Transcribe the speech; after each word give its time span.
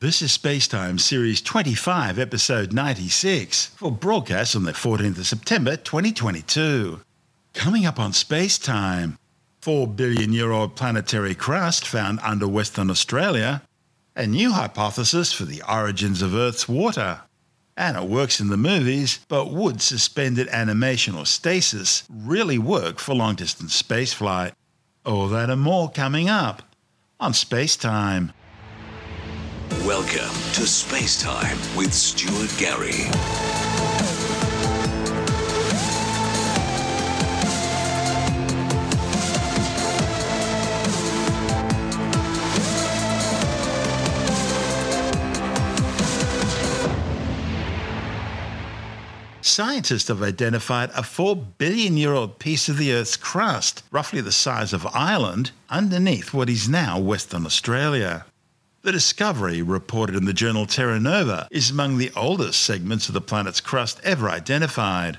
This 0.00 0.20
is 0.22 0.36
Spacetime 0.36 1.00
Series 1.00 1.40
25, 1.40 2.18
Episode 2.18 2.72
96, 2.72 3.66
for 3.76 3.92
broadcast 3.92 4.56
on 4.56 4.64
the 4.64 4.72
14th 4.72 5.18
of 5.18 5.26
September 5.26 5.76
2022. 5.76 7.00
Coming 7.54 7.86
up 7.86 8.00
on 8.00 8.10
Spacetime, 8.10 9.16
4 9.62 9.86
billion 9.86 10.32
year 10.32 10.50
old 10.50 10.74
planetary 10.74 11.34
crust 11.34 11.86
found 11.86 12.18
under 12.22 12.48
Western 12.48 12.90
Australia, 12.90 13.62
a 14.16 14.26
new 14.26 14.52
hypothesis 14.52 15.32
for 15.32 15.44
the 15.44 15.62
origins 15.62 16.22
of 16.22 16.34
Earth's 16.34 16.68
water. 16.68 17.20
And 17.76 17.96
it 17.96 18.04
works 18.04 18.40
in 18.40 18.48
the 18.48 18.56
movies, 18.56 19.20
but 19.28 19.52
would 19.52 19.80
suspended 19.80 20.48
animation 20.48 21.14
or 21.14 21.24
stasis 21.24 22.02
really 22.10 22.58
work 22.58 22.98
for 22.98 23.14
long 23.14 23.36
distance 23.36 23.80
spaceflight? 23.80 24.52
All 25.06 25.28
that 25.28 25.50
and 25.50 25.62
more 25.62 25.88
coming 25.88 26.28
up 26.28 26.62
on 27.20 27.32
Spacetime. 27.32 28.32
Welcome 29.84 30.34
to 30.54 30.66
Space 30.66 31.20
Time 31.20 31.58
with 31.76 31.92
Stuart 31.92 32.50
Gary. 32.56 33.04
Scientists 49.42 50.08
have 50.08 50.22
identified 50.22 50.88
a 50.96 51.02
4 51.02 51.36
billion 51.36 51.98
year 51.98 52.14
old 52.14 52.38
piece 52.38 52.70
of 52.70 52.78
the 52.78 52.90
Earth's 52.94 53.18
crust, 53.18 53.82
roughly 53.90 54.22
the 54.22 54.32
size 54.32 54.72
of 54.72 54.86
Ireland, 54.94 55.50
underneath 55.68 56.32
what 56.32 56.48
is 56.48 56.70
now 56.70 56.98
Western 56.98 57.44
Australia. 57.44 58.24
The 58.84 58.92
discovery, 58.92 59.62
reported 59.62 60.14
in 60.14 60.26
the 60.26 60.34
journal 60.34 60.66
Terra 60.66 61.00
Nova, 61.00 61.48
is 61.50 61.70
among 61.70 61.96
the 61.96 62.12
oldest 62.14 62.60
segments 62.60 63.08
of 63.08 63.14
the 63.14 63.20
planet's 63.22 63.62
crust 63.62 63.98
ever 64.04 64.28
identified. 64.28 65.18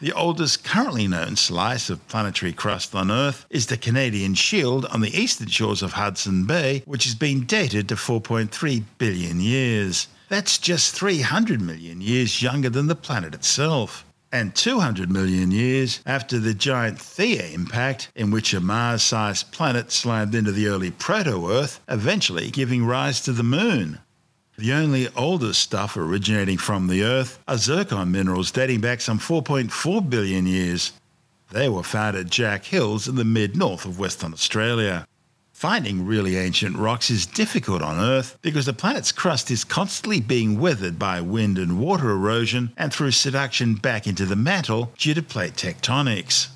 The 0.00 0.10
oldest 0.10 0.64
currently 0.64 1.06
known 1.06 1.36
slice 1.36 1.88
of 1.88 2.04
planetary 2.08 2.52
crust 2.52 2.96
on 2.96 3.12
Earth 3.12 3.46
is 3.48 3.66
the 3.66 3.76
Canadian 3.76 4.34
Shield 4.34 4.86
on 4.86 5.02
the 5.02 5.16
eastern 5.16 5.46
shores 5.46 5.82
of 5.82 5.92
Hudson 5.92 6.46
Bay, 6.46 6.82
which 6.84 7.04
has 7.04 7.14
been 7.14 7.44
dated 7.44 7.88
to 7.90 7.94
4.3 7.94 8.82
billion 8.98 9.40
years. 9.40 10.08
That's 10.28 10.58
just 10.58 10.92
300 10.96 11.60
million 11.60 12.00
years 12.00 12.42
younger 12.42 12.70
than 12.70 12.88
the 12.88 12.96
planet 12.96 13.34
itself, 13.34 14.04
and 14.32 14.54
200 14.54 15.10
million 15.10 15.50
years 15.50 16.00
after 16.04 16.38
the 16.38 16.54
giant 16.54 16.98
Theia 16.98 17.52
impact, 17.52 18.10
in 18.14 18.30
which 18.30 18.52
a 18.52 18.60
Mars 18.60 19.02
sized 19.02 19.52
planet 19.52 19.92
slammed 19.92 20.34
into 20.34 20.52
the 20.52 20.66
early 20.66 20.90
proto 20.90 21.50
Earth, 21.50 21.80
eventually 21.88 22.50
giving 22.50 22.84
rise 22.84 23.20
to 23.22 23.32
the 23.32 23.42
Moon. 23.42 24.00
The 24.58 24.72
only 24.72 25.08
older 25.14 25.52
stuff 25.52 25.96
originating 25.96 26.56
from 26.56 26.86
the 26.86 27.04
Earth 27.04 27.38
are 27.46 27.58
zircon 27.58 28.10
minerals 28.10 28.50
dating 28.50 28.80
back 28.80 29.00
some 29.00 29.18
4.4 29.18 30.08
billion 30.08 30.46
years. 30.46 30.92
They 31.52 31.68
were 31.68 31.82
found 31.82 32.16
at 32.16 32.30
Jack 32.30 32.64
Hills 32.64 33.06
in 33.06 33.16
the 33.16 33.24
mid 33.24 33.56
north 33.56 33.84
of 33.84 33.98
Western 33.98 34.32
Australia. 34.32 35.06
Finding 35.56 36.04
really 36.04 36.36
ancient 36.36 36.76
rocks 36.76 37.08
is 37.08 37.24
difficult 37.24 37.80
on 37.80 37.98
Earth 37.98 38.36
because 38.42 38.66
the 38.66 38.74
planet's 38.74 39.10
crust 39.10 39.50
is 39.50 39.64
constantly 39.64 40.20
being 40.20 40.60
weathered 40.60 40.98
by 40.98 41.22
wind 41.22 41.56
and 41.56 41.80
water 41.80 42.10
erosion 42.10 42.72
and 42.76 42.92
through 42.92 43.12
subduction 43.12 43.74
back 43.74 44.06
into 44.06 44.26
the 44.26 44.36
mantle 44.36 44.92
due 44.98 45.14
to 45.14 45.22
plate 45.22 45.54
tectonics. 45.54 46.48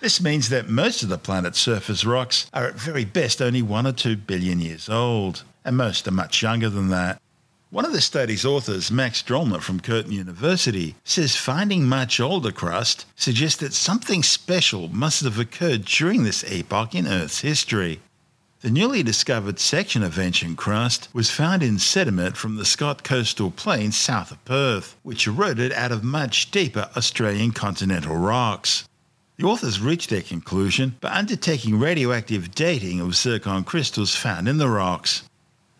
This 0.00 0.20
means 0.20 0.48
that 0.48 0.68
most 0.68 1.04
of 1.04 1.08
the 1.08 1.16
planet's 1.16 1.60
surface 1.60 2.04
rocks 2.04 2.50
are 2.52 2.66
at 2.66 2.74
very 2.74 3.04
best 3.04 3.40
only 3.40 3.62
1 3.62 3.86
or 3.86 3.92
2 3.92 4.16
billion 4.16 4.58
years 4.58 4.88
old, 4.88 5.44
and 5.64 5.76
most 5.76 6.08
are 6.08 6.10
much 6.10 6.42
younger 6.42 6.68
than 6.68 6.88
that. 6.88 7.22
One 7.70 7.84
of 7.84 7.92
the 7.92 8.00
study's 8.00 8.44
authors, 8.44 8.90
Max 8.90 9.22
Drollner 9.22 9.60
from 9.60 9.78
Curtin 9.78 10.10
University, 10.10 10.96
says 11.04 11.36
finding 11.36 11.88
much 11.88 12.18
older 12.18 12.50
crust 12.50 13.06
suggests 13.14 13.60
that 13.60 13.74
something 13.74 14.24
special 14.24 14.88
must 14.88 15.22
have 15.22 15.38
occurred 15.38 15.84
during 15.84 16.24
this 16.24 16.42
epoch 16.50 16.96
in 16.96 17.06
Earth's 17.06 17.42
history. 17.42 18.00
The 18.62 18.70
newly 18.70 19.02
discovered 19.02 19.58
section 19.58 20.02
of 20.02 20.18
ancient 20.18 20.58
crust 20.58 21.08
was 21.14 21.30
found 21.30 21.62
in 21.62 21.78
sediment 21.78 22.36
from 22.36 22.56
the 22.56 22.66
Scott 22.66 23.02
coastal 23.02 23.50
plain 23.50 23.90
south 23.90 24.30
of 24.30 24.44
Perth, 24.44 24.96
which 25.02 25.26
eroded 25.26 25.72
out 25.72 25.92
of 25.92 26.04
much 26.04 26.50
deeper 26.50 26.90
Australian 26.94 27.52
continental 27.52 28.16
rocks. 28.16 28.86
The 29.38 29.46
authors 29.46 29.80
reached 29.80 30.10
their 30.10 30.20
conclusion 30.20 30.96
by 31.00 31.10
undertaking 31.10 31.78
radioactive 31.78 32.54
dating 32.54 33.00
of 33.00 33.16
zircon 33.16 33.64
crystals 33.64 34.14
found 34.14 34.46
in 34.46 34.58
the 34.58 34.68
rocks. 34.68 35.22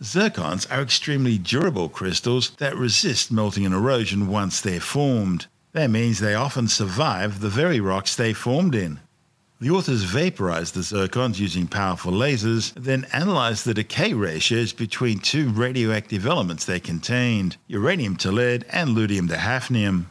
Zircons 0.02 0.66
are 0.70 0.80
extremely 0.80 1.36
durable 1.36 1.90
crystals 1.90 2.52
that 2.56 2.76
resist 2.76 3.30
melting 3.30 3.66
and 3.66 3.74
erosion 3.74 4.26
once 4.26 4.58
they're 4.62 4.80
formed. 4.80 5.48
That 5.72 5.90
means 5.90 6.18
they 6.18 6.34
often 6.34 6.66
survive 6.66 7.40
the 7.40 7.50
very 7.50 7.78
rocks 7.78 8.16
they 8.16 8.32
formed 8.32 8.74
in. 8.74 9.00
The 9.60 9.68
authors 9.68 10.04
vaporized 10.04 10.72
the 10.72 10.80
zircons 10.80 11.38
using 11.38 11.66
powerful 11.66 12.12
lasers, 12.12 12.72
then 12.72 13.06
analyzed 13.12 13.66
the 13.66 13.74
decay 13.74 14.14
ratios 14.14 14.72
between 14.72 15.18
two 15.18 15.50
radioactive 15.50 16.26
elements 16.26 16.64
they 16.64 16.80
contained 16.80 17.58
uranium 17.66 18.16
to 18.16 18.32
lead 18.32 18.64
and 18.70 18.96
lutetium 18.96 19.28
to 19.28 19.36
hafnium. 19.36 20.06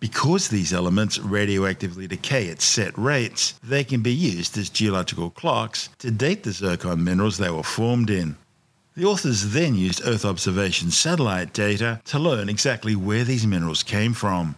Because 0.00 0.48
these 0.48 0.74
elements 0.74 1.16
radioactively 1.16 2.06
decay 2.06 2.50
at 2.50 2.60
set 2.60 2.96
rates, 2.98 3.54
they 3.62 3.84
can 3.84 4.02
be 4.02 4.12
used 4.12 4.58
as 4.58 4.68
geological 4.68 5.30
clocks 5.30 5.88
to 6.00 6.10
date 6.10 6.42
the 6.42 6.52
zircon 6.52 7.02
minerals 7.02 7.38
they 7.38 7.48
were 7.48 7.62
formed 7.62 8.10
in. 8.10 8.36
The 8.98 9.06
authors 9.06 9.52
then 9.52 9.76
used 9.76 10.06
Earth 10.06 10.26
observation 10.26 10.90
satellite 10.90 11.54
data 11.54 12.02
to 12.04 12.18
learn 12.18 12.50
exactly 12.50 12.94
where 12.94 13.24
these 13.24 13.46
minerals 13.46 13.82
came 13.82 14.12
from. 14.12 14.56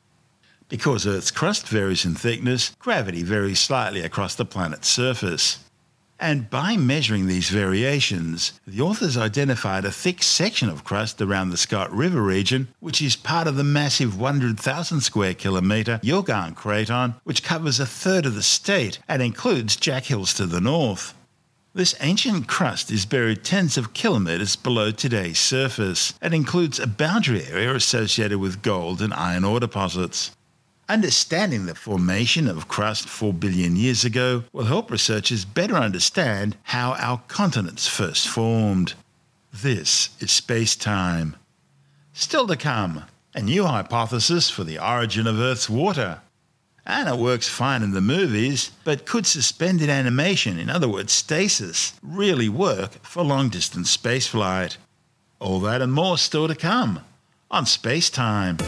Because 0.69 1.07
Earth's 1.07 1.31
crust 1.31 1.69
varies 1.69 2.05
in 2.05 2.17
thickness, 2.17 2.75
gravity 2.81 3.23
varies 3.23 3.61
slightly 3.61 4.01
across 4.01 4.35
the 4.35 4.45
planet's 4.45 4.89
surface. 4.89 5.61
And 6.19 6.49
by 6.49 6.77
measuring 6.77 7.27
these 7.27 7.51
variations, 7.51 8.59
the 8.67 8.81
authors 8.81 9.17
identified 9.17 9.85
a 9.85 9.93
thick 9.93 10.23
section 10.23 10.69
of 10.69 10.83
crust 10.83 11.21
around 11.21 11.51
the 11.51 11.57
Scott 11.57 11.93
River 11.93 12.23
region, 12.23 12.69
which 12.81 13.03
is 13.03 13.17
part 13.17 13.47
of 13.47 13.57
the 13.57 13.65
massive 13.65 14.19
100,000 14.19 15.03
square 15.03 15.35
kilometre 15.35 16.01
Yilgarn 16.03 16.55
Craton, 16.55 17.15
which 17.25 17.43
covers 17.43 17.79
a 17.79 17.87
third 17.87 18.27
of 18.27 18.35
the 18.35 18.43
state 18.43 18.99
and 19.07 19.23
includes 19.23 19.77
Jack 19.77 20.07
Hills 20.07 20.33
to 20.35 20.47
the 20.47 20.61
north. 20.61 21.15
This 21.75 21.95
ancient 22.01 22.49
crust 22.49 22.91
is 22.91 23.05
buried 23.05 23.45
tens 23.45 23.77
of 23.77 23.93
kilometres 23.93 24.57
below 24.57 24.91
today's 24.91 25.39
surface 25.39 26.15
and 26.23 26.33
includes 26.33 26.81
a 26.81 26.87
boundary 26.87 27.45
area 27.45 27.75
associated 27.75 28.39
with 28.39 28.63
gold 28.63 29.03
and 29.03 29.13
iron 29.13 29.45
ore 29.45 29.61
deposits. 29.61 30.36
Understanding 30.89 31.67
the 31.67 31.75
formation 31.75 32.47
of 32.47 32.69
crust 32.69 33.09
4 33.09 33.33
billion 33.33 33.75
years 33.75 34.05
ago 34.05 34.45
will 34.53 34.67
help 34.67 34.89
researchers 34.89 35.45
better 35.45 35.75
understand 35.75 36.57
how 36.63 36.93
our 36.93 37.23
continents 37.27 37.89
first 37.89 38.29
formed. 38.29 38.95
This 39.53 40.11
is 40.21 40.31
space 40.31 40.77
time. 40.77 41.35
Still 42.13 42.47
to 42.47 42.57
come, 42.57 43.03
a 43.35 43.43
new 43.43 43.65
hypothesis 43.65 44.49
for 44.49 44.63
the 44.63 44.79
origin 44.79 45.27
of 45.27 45.41
Earth's 45.41 45.69
water. 45.69 46.21
And 46.87 47.09
it 47.09 47.19
works 47.19 47.49
fine 47.49 47.83
in 47.83 47.91
the 47.91 48.01
movies, 48.01 48.71
but 48.85 49.07
could 49.07 49.27
suspended 49.27 49.91
animation, 49.91 50.57
in 50.57 50.71
other 50.71 50.89
words 50.89 51.13
stasis, 51.13 51.95
really 52.01 52.49
work 52.49 53.05
for 53.05 53.25
long 53.25 53.49
distance 53.49 53.97
spaceflight? 53.97 54.77
All 55.41 55.59
that 55.61 55.83
and 55.83 55.93
more 55.93 56.17
still 56.17 56.47
to 56.47 56.55
come 56.55 57.01
on 57.51 57.67
Space 57.67 58.09
Time. 58.09 58.59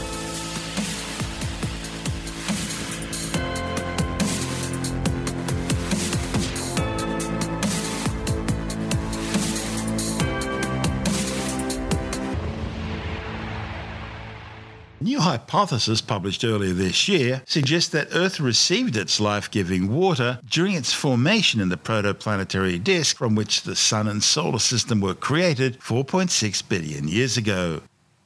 Hypothesis 15.49 16.03
published 16.03 16.45
earlier 16.45 16.75
this 16.75 17.09
year 17.09 17.43
suggests 17.47 17.89
that 17.89 18.09
Earth 18.13 18.39
received 18.39 18.95
its 18.95 19.19
life 19.19 19.51
giving 19.51 19.91
water 19.91 20.39
during 20.47 20.75
its 20.75 20.93
formation 20.93 21.59
in 21.59 21.71
the 21.71 21.77
protoplanetary 21.77 22.85
disk 22.85 23.17
from 23.17 23.35
which 23.35 23.63
the 23.63 23.75
Sun 23.75 24.09
and 24.09 24.23
Solar 24.23 24.59
System 24.59 25.01
were 25.01 25.15
created 25.15 25.81
4.6 25.81 26.69
billion 26.69 27.09
years 27.09 27.39
ago. 27.39 27.81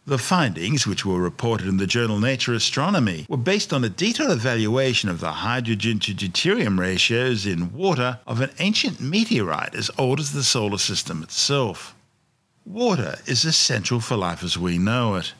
The 0.04 0.19
findings, 0.19 0.84
which 0.84 1.06
were 1.06 1.20
reported 1.20 1.69
in 1.69 1.76
the 1.76 1.86
journal 1.86 2.19
Nature 2.19 2.54
Astronomy, 2.54 3.24
were 3.28 3.36
based 3.36 3.72
on 3.72 3.84
a 3.84 3.88
detailed 3.88 4.32
evaluation 4.32 5.08
of 5.08 5.20
the 5.20 5.30
hydrogen 5.30 6.00
to 6.00 6.12
deuterium 6.12 6.76
ratios 6.76 7.46
in 7.46 7.72
water 7.72 8.19
of 8.26 8.40
an 8.40 8.50
ancient 8.58 9.00
meteorite 9.00 9.76
as 9.76 9.92
old 9.96 10.19
as 10.19 10.32
the 10.32 10.42
solar 10.42 10.78
system 10.78 11.22
itself. 11.22 11.94
Water 12.66 13.14
is 13.26 13.44
essential 13.44 14.00
for 14.00 14.16
life 14.16 14.42
as 14.42 14.58
we 14.58 14.76
know 14.76 15.14
it. 15.14 15.34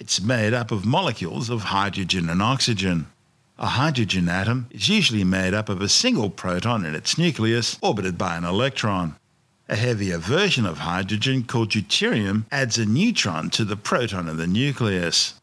It's 0.00 0.22
made 0.22 0.54
up 0.54 0.70
of 0.70 0.86
molecules 0.86 1.50
of 1.50 1.74
hydrogen 1.74 2.30
and 2.30 2.40
oxygen. 2.40 3.08
A 3.58 3.66
hydrogen 3.66 4.28
atom 4.28 4.68
is 4.70 4.88
usually 4.88 5.24
made 5.24 5.54
up 5.54 5.68
of 5.68 5.82
a 5.82 5.88
single 5.88 6.30
proton 6.30 6.84
in 6.84 6.94
its 6.94 7.18
nucleus 7.18 7.76
orbited 7.82 8.16
by 8.16 8.36
an 8.36 8.44
electron. 8.44 9.16
A 9.68 9.74
heavier 9.74 10.18
version 10.18 10.64
of 10.66 10.78
hydrogen 10.78 11.42
called 11.42 11.72
deuterium 11.72 12.44
adds 12.52 12.78
a 12.78 12.86
neutron 12.86 13.50
to 13.50 13.64
the 13.64 13.74
proton 13.74 14.28
in 14.28 14.36
the 14.36 14.46
nucleus. 14.46 15.34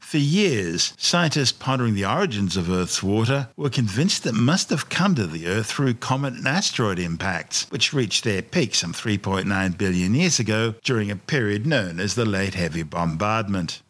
For 0.00 0.18
years, 0.18 0.92
scientists 0.98 1.52
pondering 1.52 1.94
the 1.94 2.04
origins 2.04 2.56
of 2.56 2.68
Earth's 2.68 3.04
water 3.04 3.50
were 3.56 3.70
convinced 3.70 4.26
it 4.26 4.34
must 4.34 4.70
have 4.70 4.88
come 4.88 5.14
to 5.14 5.26
the 5.28 5.46
Earth 5.46 5.66
through 5.66 5.94
comet 5.94 6.34
and 6.34 6.48
asteroid 6.48 6.98
impacts, 6.98 7.68
which 7.70 7.92
reached 7.92 8.24
their 8.24 8.42
peak 8.42 8.74
some 8.74 8.92
3.9 8.92 9.78
billion 9.78 10.16
years 10.16 10.40
ago 10.40 10.74
during 10.82 11.12
a 11.12 11.16
period 11.16 11.64
known 11.64 12.00
as 12.00 12.16
the 12.16 12.24
Late 12.24 12.54
Heavy 12.54 12.82
Bombardment. 12.82 13.82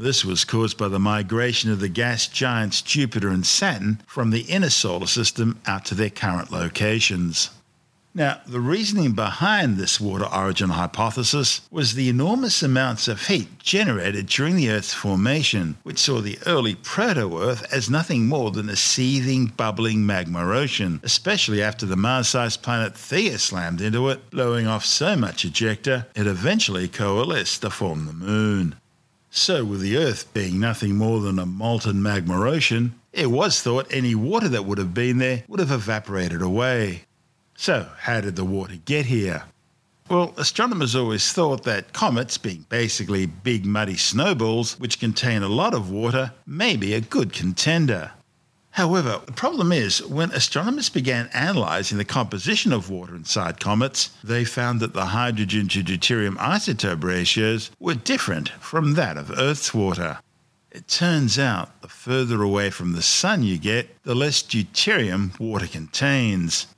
This 0.00 0.24
was 0.24 0.46
caused 0.46 0.78
by 0.78 0.88
the 0.88 0.98
migration 0.98 1.70
of 1.70 1.80
the 1.80 1.90
gas 1.90 2.26
giants 2.26 2.80
Jupiter 2.80 3.28
and 3.28 3.44
Saturn 3.44 4.00
from 4.06 4.30
the 4.30 4.46
inner 4.48 4.70
solar 4.70 5.06
system 5.06 5.60
out 5.66 5.84
to 5.84 5.94
their 5.94 6.08
current 6.08 6.50
locations. 6.50 7.50
Now, 8.14 8.40
the 8.46 8.60
reasoning 8.60 9.12
behind 9.12 9.76
this 9.76 10.00
water 10.00 10.24
origin 10.24 10.70
hypothesis 10.70 11.60
was 11.70 11.92
the 11.92 12.08
enormous 12.08 12.62
amounts 12.62 13.08
of 13.08 13.26
heat 13.26 13.58
generated 13.58 14.26
during 14.26 14.56
the 14.56 14.70
Earth's 14.70 14.94
formation, 14.94 15.76
which 15.82 15.98
saw 15.98 16.22
the 16.22 16.38
early 16.46 16.76
proto 16.76 17.38
Earth 17.38 17.70
as 17.70 17.90
nothing 17.90 18.26
more 18.26 18.50
than 18.50 18.70
a 18.70 18.76
seething, 18.76 19.48
bubbling 19.48 20.06
magma 20.06 20.50
ocean, 20.50 21.00
especially 21.02 21.62
after 21.62 21.84
the 21.84 21.94
Mars 21.94 22.28
sized 22.28 22.62
planet 22.62 22.94
Theia 22.94 23.38
slammed 23.38 23.82
into 23.82 24.08
it, 24.08 24.30
blowing 24.30 24.66
off 24.66 24.86
so 24.86 25.14
much 25.14 25.44
ejecta 25.44 26.06
it 26.16 26.26
eventually 26.26 26.88
coalesced 26.88 27.60
to 27.60 27.68
form 27.68 28.06
the 28.06 28.14
Moon. 28.14 28.76
So, 29.32 29.64
with 29.64 29.80
the 29.80 29.96
Earth 29.96 30.32
being 30.34 30.58
nothing 30.58 30.96
more 30.96 31.20
than 31.20 31.38
a 31.38 31.46
molten 31.46 32.02
magma 32.02 32.44
ocean, 32.48 33.00
it 33.12 33.30
was 33.30 33.62
thought 33.62 33.86
any 33.88 34.12
water 34.12 34.48
that 34.48 34.64
would 34.64 34.78
have 34.78 34.92
been 34.92 35.18
there 35.18 35.44
would 35.46 35.60
have 35.60 35.70
evaporated 35.70 36.42
away. 36.42 37.04
So, 37.56 37.90
how 37.98 38.20
did 38.20 38.34
the 38.34 38.44
water 38.44 38.74
get 38.84 39.06
here? 39.06 39.44
Well, 40.08 40.34
astronomers 40.36 40.96
always 40.96 41.32
thought 41.32 41.62
that 41.62 41.92
comets, 41.92 42.38
being 42.38 42.66
basically 42.68 43.26
big 43.26 43.64
muddy 43.64 43.96
snowballs 43.96 44.76
which 44.80 44.98
contain 44.98 45.44
a 45.44 45.48
lot 45.48 45.74
of 45.74 45.92
water, 45.92 46.32
may 46.44 46.76
be 46.76 46.94
a 46.94 47.00
good 47.00 47.32
contender. 47.32 48.10
However, 48.72 49.20
the 49.26 49.32
problem 49.32 49.72
is, 49.72 50.02
when 50.04 50.30
astronomers 50.30 50.88
began 50.88 51.28
analysing 51.32 51.98
the 51.98 52.04
composition 52.04 52.72
of 52.72 52.88
water 52.88 53.16
inside 53.16 53.58
comets, 53.58 54.10
they 54.22 54.44
found 54.44 54.80
that 54.80 54.94
the 54.94 55.06
hydrogen 55.06 55.66
to 55.68 55.82
deuterium 55.82 56.36
isotope 56.36 57.02
ratios 57.02 57.70
were 57.80 57.94
different 57.94 58.50
from 58.60 58.94
that 58.94 59.16
of 59.16 59.36
Earth's 59.36 59.74
water. 59.74 60.20
It 60.70 60.86
turns 60.86 61.36
out 61.36 61.82
the 61.82 61.88
further 61.88 62.42
away 62.42 62.70
from 62.70 62.92
the 62.92 63.02
Sun 63.02 63.42
you 63.42 63.58
get, 63.58 64.02
the 64.04 64.14
less 64.14 64.40
deuterium 64.40 65.38
water 65.40 65.66
contains 65.66 66.68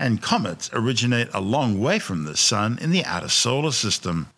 and 0.00 0.22
comets 0.22 0.70
originate 0.72 1.28
a 1.34 1.40
long 1.40 1.78
way 1.78 1.98
from 1.98 2.24
the 2.24 2.36
Sun 2.36 2.78
in 2.80 2.90
the 2.90 3.04
outer 3.04 3.28
solar 3.28 3.70
system. 3.70 4.28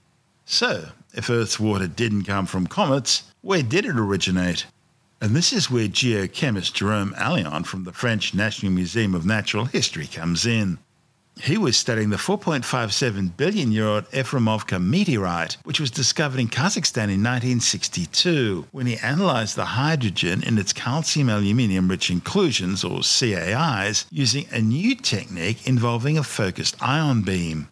So, 0.44 0.88
if 1.14 1.30
Earth's 1.30 1.60
water 1.60 1.86
didn't 1.86 2.24
come 2.24 2.46
from 2.46 2.66
comets, 2.66 3.22
where 3.42 3.62
did 3.62 3.86
it 3.86 3.96
originate? 3.96 4.66
And 5.22 5.36
this 5.36 5.52
is 5.52 5.70
where 5.70 5.86
geochemist 5.86 6.72
Jerome 6.72 7.14
Aléon 7.14 7.64
from 7.64 7.84
the 7.84 7.92
French 7.92 8.34
National 8.34 8.72
Museum 8.72 9.14
of 9.14 9.24
Natural 9.24 9.66
History 9.66 10.08
comes 10.08 10.44
in. 10.44 10.78
He 11.40 11.56
was 11.56 11.76
studying 11.76 12.10
the 12.10 12.16
4.57 12.16 13.36
billion 13.36 13.70
year 13.70 13.86
old 13.86 14.10
Efremovka 14.10 14.82
meteorite, 14.82 15.58
which 15.62 15.78
was 15.78 15.92
discovered 15.92 16.40
in 16.40 16.48
Kazakhstan 16.48 17.04
in 17.04 17.22
1962, 17.22 18.66
when 18.72 18.86
he 18.86 18.96
analysed 18.96 19.54
the 19.54 19.64
hydrogen 19.64 20.42
in 20.42 20.58
its 20.58 20.72
calcium 20.72 21.28
aluminium 21.28 21.86
rich 21.86 22.10
inclusions, 22.10 22.82
or 22.82 23.02
CAIs, 23.02 24.06
using 24.10 24.46
a 24.50 24.60
new 24.60 24.96
technique 24.96 25.68
involving 25.68 26.18
a 26.18 26.24
focused 26.24 26.74
ion 26.82 27.22
beam. 27.22 27.68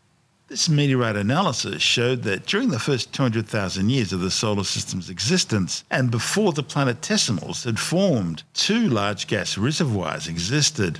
This 0.51 0.69
meteorite 0.69 1.15
analysis 1.15 1.81
showed 1.81 2.25
that 2.25 2.45
during 2.45 2.71
the 2.71 2.81
first 2.81 3.13
200,000 3.13 3.89
years 3.89 4.13
of 4.13 4.19
the 4.19 4.33
solar 4.33 4.65
system's 4.65 5.09
existence, 5.09 5.85
and 5.93 6.11
before 6.11 6.53
the 6.53 6.65
planetesimals 6.65 7.65
had 7.65 7.79
formed, 7.79 8.43
two 8.53 8.89
large 8.89 9.29
gas 9.29 9.57
reservoirs 9.57 10.27
existed. 10.27 10.99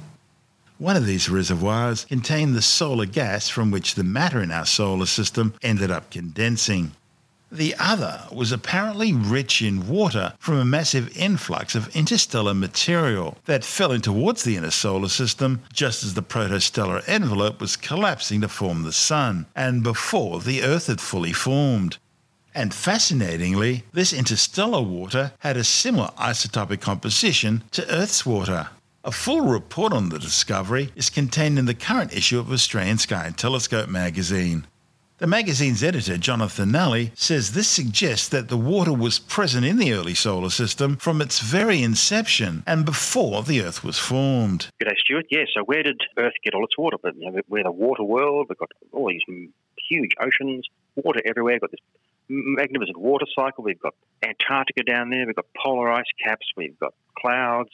One 0.79 0.95
of 0.95 1.05
these 1.05 1.29
reservoirs 1.29 2.05
contained 2.05 2.55
the 2.55 2.63
solar 2.63 3.07
gas 3.07 3.49
from 3.49 3.73
which 3.73 3.97
the 3.97 4.05
matter 4.05 4.41
in 4.41 4.53
our 4.53 4.67
solar 4.67 5.07
system 5.07 5.55
ended 5.65 5.91
up 5.91 6.13
condensing. 6.13 6.93
The 7.53 7.75
other 7.81 8.29
was 8.31 8.53
apparently 8.53 9.13
rich 9.13 9.61
in 9.61 9.89
water 9.89 10.35
from 10.39 10.57
a 10.57 10.65
massive 10.65 11.17
influx 11.17 11.75
of 11.75 11.95
interstellar 11.97 12.55
material 12.55 13.39
that 13.47 13.65
fell 13.65 13.91
in 13.91 14.03
towards 14.03 14.45
the 14.45 14.57
inner 14.57 14.71
solar 14.71 15.09
system 15.09 15.63
just 15.73 16.05
as 16.05 16.15
the 16.15 16.23
protostellar 16.23 17.03
envelope 17.09 17.61
was 17.61 17.75
collapsing 17.75 18.41
to 18.43 18.49
form 18.49 18.85
the 18.85 18.93
Sun, 18.93 19.47
and 19.57 19.83
before 19.83 20.39
the 20.39 20.63
Earth 20.63 20.87
had 20.87 21.01
fully 21.01 21.33
formed. 21.33 21.99
And 22.55 22.73
fascinatingly, 22.73 23.83
this 23.93 24.13
interstellar 24.13 24.83
water 24.83 25.33
had 25.41 25.57
a 25.57 25.65
similar 25.65 26.11
isotopic 26.19 26.81
composition 26.81 27.65
to 27.73 27.89
Earth's 27.93 28.25
water. 28.25 28.69
A 29.03 29.11
full 29.11 29.41
report 29.41 29.93
on 29.93 30.11
the 30.11 30.19
discovery 30.19 30.93
is 30.95 31.11
contained 31.11 31.59
in 31.59 31.65
the 31.65 31.75
current 31.75 32.13
issue 32.13 32.39
of 32.39 32.53
Australian 32.53 32.99
Sky 32.99 33.27
and 33.27 33.37
Telescope 33.37 33.89
magazine. 33.89 34.67
The 35.21 35.27
magazine's 35.27 35.83
editor, 35.83 36.17
Jonathan 36.17 36.73
Nally, 36.73 37.13
says 37.15 37.53
this 37.53 37.69
suggests 37.69 38.27
that 38.29 38.49
the 38.49 38.57
water 38.57 38.95
was 38.95 39.19
present 39.19 39.67
in 39.67 39.77
the 39.77 39.93
early 39.93 40.15
solar 40.15 40.49
system 40.49 40.97
from 40.97 41.21
its 41.21 41.41
very 41.41 41.83
inception 41.83 42.63
and 42.67 42.87
before 42.87 43.43
the 43.43 43.61
Earth 43.61 43.85
was 43.85 43.99
formed. 43.99 44.69
G'day, 44.83 44.97
Stuart. 44.97 45.27
Yeah, 45.31 45.45
so 45.55 45.63
where 45.65 45.83
did 45.83 46.01
Earth 46.17 46.33
get 46.43 46.55
all 46.55 46.65
its 46.65 46.79
water? 46.79 46.97
But 47.03 47.17
you 47.17 47.31
know, 47.31 47.39
we're 47.51 47.65
the 47.65 47.71
water 47.71 48.03
world. 48.03 48.47
We've 48.49 48.57
got 48.57 48.71
all 48.93 49.11
these 49.11 49.21
huge 49.91 50.13
oceans, 50.19 50.67
water 50.97 51.21
everywhere. 51.27 51.57
We've 51.57 51.61
got 51.61 51.73
this 51.73 51.81
magnificent 52.31 52.97
water 52.97 53.27
cycle. 53.37 53.63
We've 53.63 53.79
got 53.79 53.93
Antarctica 54.23 54.85
down 54.85 55.11
there. 55.11 55.27
We've 55.27 55.37
got 55.37 55.49
polar 55.55 55.93
ice 55.93 56.11
caps. 56.25 56.47
We've 56.57 56.79
got 56.79 56.95
clouds. 57.19 57.71